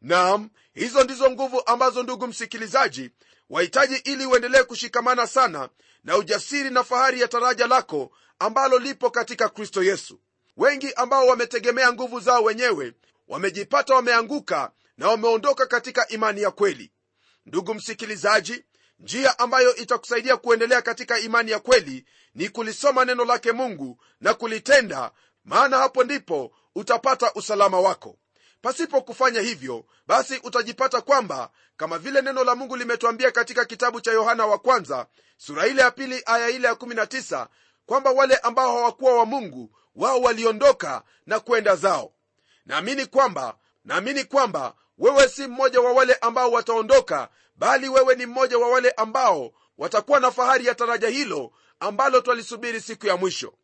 Nam 0.00 0.50
hizo 0.74 1.04
ndizo 1.04 1.30
nguvu 1.30 1.62
ambazo 1.66 2.02
ndugu 2.02 2.26
msikilizaji 2.26 3.10
wahitaji 3.50 3.96
ili 3.96 4.26
uendelee 4.26 4.62
kushikamana 4.62 5.26
sana 5.26 5.68
na 6.04 6.16
ujasiri 6.16 6.70
na 6.70 6.84
fahari 6.84 7.20
ya 7.20 7.28
taraja 7.28 7.66
lako 7.66 8.10
ambalo 8.38 8.78
lipo 8.78 9.10
katika 9.10 9.48
kristo 9.48 9.82
yesu. 9.82 10.20
Wengi 10.56 10.92
ambao 10.92 11.26
wametegemea 11.26 11.92
nguvu 11.92 12.20
zao 12.20 12.42
wenyewe 12.42 12.92
wamejipata 13.28 13.94
wameanguka 13.94 14.70
na 14.98 15.08
wameondoka 15.08 15.66
katika 15.66 16.08
imani 16.08 16.42
ya 16.42 16.50
kweli. 16.50 16.90
Ndugu 17.46 17.74
msikilizaji 17.74 18.64
njia 18.98 19.38
ambayo 19.38 19.76
itakusaidia 19.76 20.36
kuendelea 20.36 20.82
katika 20.82 21.18
imani 21.18 21.50
ya 21.50 21.58
kweli 21.58 22.06
ni 22.34 22.48
kulisoma 22.48 23.04
neno 23.04 23.24
lake 23.24 23.52
mungu 23.52 24.00
na 24.20 24.34
kulitenda 24.34 25.10
maana 25.44 25.78
hapo 25.78 26.04
ndipo 26.04 26.52
utapata 26.74 27.32
usalama 27.34 27.80
wako. 27.80 28.18
Pasipo 28.62 29.00
kufanya 29.00 29.40
hivyo 29.40 29.84
basi 30.06 30.40
utajipata 30.44 31.00
kwamba 31.00 31.50
kama 31.76 31.98
vile 31.98 32.22
neno 32.22 32.44
la 32.44 32.54
mungu 32.54 32.76
limetwambia 32.76 33.30
katika 33.30 33.64
kitabu 33.64 34.00
cha 34.00 34.12
yohana 34.12 34.46
wa 34.46 34.58
kwanza 34.58 35.06
sura 35.36 35.66
ile 35.66 35.82
ya 35.82 35.90
pili 35.90 36.22
aya 36.26 36.48
ile 36.48 36.68
ya 36.68 36.74
19 36.74 37.46
kwamba 37.86 38.10
wale 38.10 38.36
ambao 38.36 38.76
hawakuwa 38.76 39.14
wa 39.18 39.26
mungu 39.26 39.76
wao 39.94 40.20
waliondoka 40.20 41.02
na 41.26 41.40
kwenda 41.40 41.76
zao. 41.76 42.12
Naamini 42.66 43.06
kwamba 43.06 43.56
naamini 43.84 44.24
kwamba 44.24 44.74
wewe 44.98 45.28
si 45.28 45.46
mmoja 45.46 45.80
wa 45.80 45.92
wale 45.92 46.14
ambao 46.14 46.50
wataondoka 46.50 47.28
bali 47.58 47.88
wewe 47.88 48.14
ni 48.14 48.26
mmoja 48.26 48.58
wa 48.58 48.68
wale 48.68 48.90
ambao 48.90 49.52
watakuwa 49.78 50.20
na 50.20 50.30
fahari 50.30 50.66
ya 50.66 50.74
taraja 50.74 51.08
hilo 51.08 51.52
ambalo 51.80 52.20
twalisubiri 52.20 52.80
siku 52.80 53.06
ya 53.06 53.16
mwisho. 53.16 53.54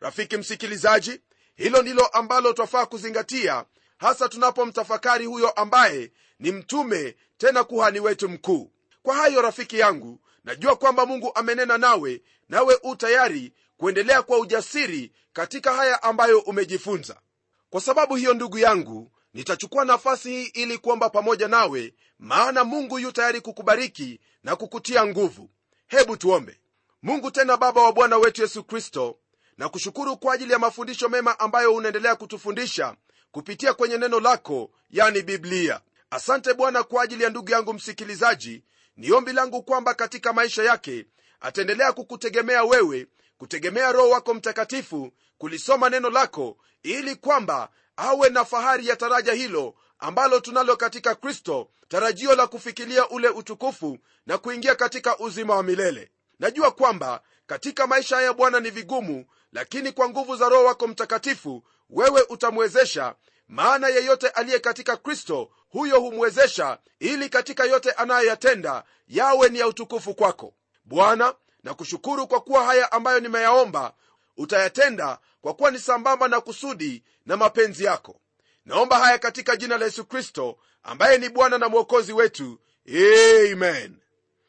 Rafiki 0.00 0.36
msikilizaji 0.36 1.20
hilo 1.54 1.82
ndilo 1.82 2.06
ambalo 2.06 2.52
twafaa 2.52 2.86
kuzingatia 2.86 3.64
hasa 3.98 4.28
tunapomtafakari 4.28 5.26
huyo 5.26 5.50
ambaye 5.50 6.12
ni 6.38 6.52
mtume 6.52 7.16
tena 7.38 7.64
kuhani 7.64 8.00
wetu 8.00 8.28
mkuu. 8.28 8.72
Kwa 9.02 9.14
hayo 9.14 9.42
rafiki 9.42 9.78
yangu 9.78 10.20
najua 10.44 10.76
kwamba 10.76 11.06
mungu 11.06 11.32
amenena 11.34 11.78
nawe 11.78 12.22
nawe 12.48 12.78
u 12.82 12.96
tayari 12.96 13.52
kuendelea 13.76 14.22
kwa 14.22 14.38
ujasiri 14.38 15.12
katika 15.32 15.72
haya 15.74 16.02
ambayo 16.02 16.38
umejifunza. 16.38 17.20
Kwa 17.70 17.80
sababu 17.80 18.16
hiyo 18.16 18.34
ndugu 18.34 18.58
yangu 18.58 19.12
nitachukua 19.34 19.84
nafasi 19.84 20.30
hii 20.30 20.44
ili 20.44 20.78
kuomba 20.78 21.10
pamoja 21.10 21.48
nawe 21.48 21.94
maana 22.18 22.64
mungu 22.64 22.98
yu 22.98 23.12
tayari 23.12 23.40
kukubariki 23.40 24.20
na 24.44 24.56
kukutia 24.56 25.06
nguvu. 25.06 25.50
Hebu 25.86 26.16
tuombe. 26.16 26.60
Mungu 27.02 27.30
tena 27.30 27.56
baba 27.56 27.82
wa 27.82 27.92
bwana 27.92 28.16
wetu 28.18 28.42
yesu 28.42 28.64
kristo 28.64 29.18
na 29.58 29.68
kushukuru 29.68 30.16
kwa 30.16 30.34
ajili 30.34 30.52
ya 30.52 30.58
mafundisho 30.58 31.08
mema 31.08 31.38
ambayo 31.40 31.74
unaendelea 31.74 32.16
kutufundisha 32.16 32.96
kupitia 33.30 33.74
kwenye 33.74 33.98
neno 33.98 34.20
lako 34.20 34.70
yani 34.90 35.22
biblia. 35.22 35.80
Asante 36.10 36.54
bwana 36.54 36.82
kwa 36.82 37.02
ajili 37.02 37.24
ya 37.24 37.30
ndugu 37.30 37.50
yangu 37.50 37.72
msikilizaji. 37.74 38.64
Ni 38.96 39.12
ombi 39.12 39.32
langu 39.32 39.62
kwamba 39.62 39.94
katika 39.94 40.32
maisha 40.32 40.62
yake 40.62 41.06
ataendelea 41.40 41.92
kukutegemea 41.92 42.64
wewe 42.64 43.06
kutegemea 43.38 43.92
roho 43.92 44.08
wako 44.10 44.34
mtakatifu 44.34 45.12
kulisoma 45.38 45.90
neno 45.90 46.10
lako 46.10 46.56
ili 46.82 47.16
kwamba 47.16 47.68
awe 48.00 48.28
na 48.28 48.44
fahari 48.44 48.86
ya 48.86 48.96
taraja 48.96 49.32
hilo 49.32 49.74
ambalo 49.98 50.40
tunalo 50.40 50.76
katika 50.76 51.14
kristo 51.14 51.68
tarajio 51.88 52.34
la 52.34 52.46
kufikilia 52.46 53.08
ule 53.08 53.28
utukufu 53.28 53.98
na 54.26 54.38
kuingia 54.38 54.74
katika 54.74 55.18
uzima 55.18 55.56
wa 55.56 55.62
milele. 55.62 56.10
Najua 56.38 56.70
kwamba 56.70 57.20
katika 57.46 57.86
maisha 57.86 58.16
haya 58.16 58.32
bwana 58.32 58.60
ni 58.60 58.70
vigumu 58.70 59.24
lakini 59.52 59.92
kwa 59.92 60.08
nguvu 60.08 60.36
za 60.36 60.48
roho 60.48 60.64
wako 60.64 60.86
mtakatifu 60.86 61.62
wewe 61.90 62.22
utamwezesha 62.28 63.14
maana 63.48 63.88
yeyote 63.88 64.28
aliye 64.28 64.58
katika 64.58 64.96
kristo 64.96 65.50
huyo 65.68 66.00
humwezesha 66.00 66.78
ili 66.98 67.28
katika 67.28 67.64
yote 67.64 67.90
anayoyatenda 67.92 68.84
yawe 69.08 69.48
ni 69.48 69.58
ya 69.58 69.68
utukufu 69.68 70.14
kwako. 70.14 70.54
Bwana 70.84 71.34
nakushukuru 71.62 72.26
kwa 72.26 72.40
kuwa 72.40 72.64
haya 72.64 72.92
ambayo 72.92 73.20
nimeyaomba 73.20 73.92
utayatenda 74.40 75.18
kwa 75.40 75.54
kuwa 75.54 75.70
ni 75.70 75.78
sambamba 75.78 76.28
na 76.28 76.40
kusudi 76.40 77.02
na 77.26 77.36
mapenzi 77.36 77.84
yako. 77.84 78.20
Naomba 78.64 78.98
haya 78.98 79.18
katika 79.18 79.56
jina 79.56 79.78
la 79.78 79.84
yesu 79.84 80.04
kristo 80.04 80.58
ambaye 80.82 81.18
ni 81.18 81.28
bwana 81.28 81.58
na 81.58 81.68
mwokozi 81.68 82.12
wetu. 82.12 82.58
Amen. 82.88 83.96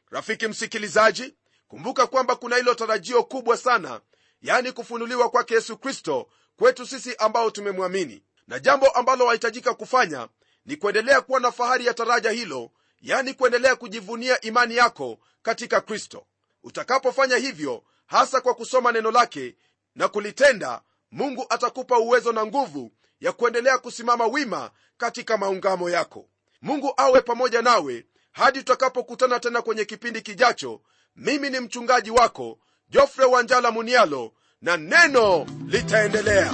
Rafiki 0.10 0.48
msikilizaji 0.48 1.34
kumbuka 1.68 2.08
kwamba 2.08 2.36
kuna 2.36 2.56
hilo 2.56 2.74
tarajio 2.74 3.24
kubwa 3.24 3.58
sana 3.58 4.02
yani 4.42 4.72
kufunuliwa 4.72 5.30
kwake 5.30 5.54
yesu 5.54 5.78
kristo 5.78 6.30
kwetu 6.58 6.88
sisi 6.88 7.16
ambao 7.16 7.52
tumemwamini. 7.52 8.24
Na 8.48 8.60
jambo 8.60 8.88
ambalo 8.90 9.26
wahitajika 9.26 9.74
kufanya 9.74 10.28
ni 10.66 10.76
kuendelea 10.76 11.22
kuwa 11.22 11.40
na 11.40 11.52
fahari 11.52 11.86
ya 11.86 11.94
taraja 11.94 12.30
hilo 12.32 12.72
yani 13.02 13.34
kuendelea 13.34 13.76
kujivunia 13.76 14.42
imani 14.42 14.76
yako 14.76 15.20
katika 15.42 15.82
kristo. 15.82 16.26
Utakapofanya 16.64 17.38
hivyo 17.38 17.84
hasa 18.06 18.42
kwa 18.42 18.54
kusoma 18.54 18.92
neno 18.92 19.12
lake 19.12 19.56
na 19.96 20.08
kulitenda 20.08 20.82
mungu 21.12 21.46
atakupa 21.50 21.98
uwezo 22.00 22.32
na 22.32 22.46
nguvu 22.46 22.92
ya 23.20 23.32
kuendelea 23.32 23.78
kusimama 23.78 24.26
wima 24.28 24.72
katika 24.98 25.38
maungamo 25.38 25.90
yako. 25.90 26.30
Mungu 26.62 26.94
awe 26.98 27.22
pamoja 27.22 27.62
nawe 27.62 28.06
hadi 28.32 28.60
tutakapokutana 28.60 29.40
tena 29.40 29.62
kwenye 29.62 29.86
kipindi 29.86 30.22
kijacho. 30.22 30.82
Mimi 31.16 31.50
ni 31.50 31.60
mchungaji 31.60 32.12
wako 32.12 32.60
jofre 32.90 33.26
wanjala 33.26 33.72
munialo 33.72 34.34
na 34.62 34.78
neno 34.78 35.46
litaendelea 35.68 36.54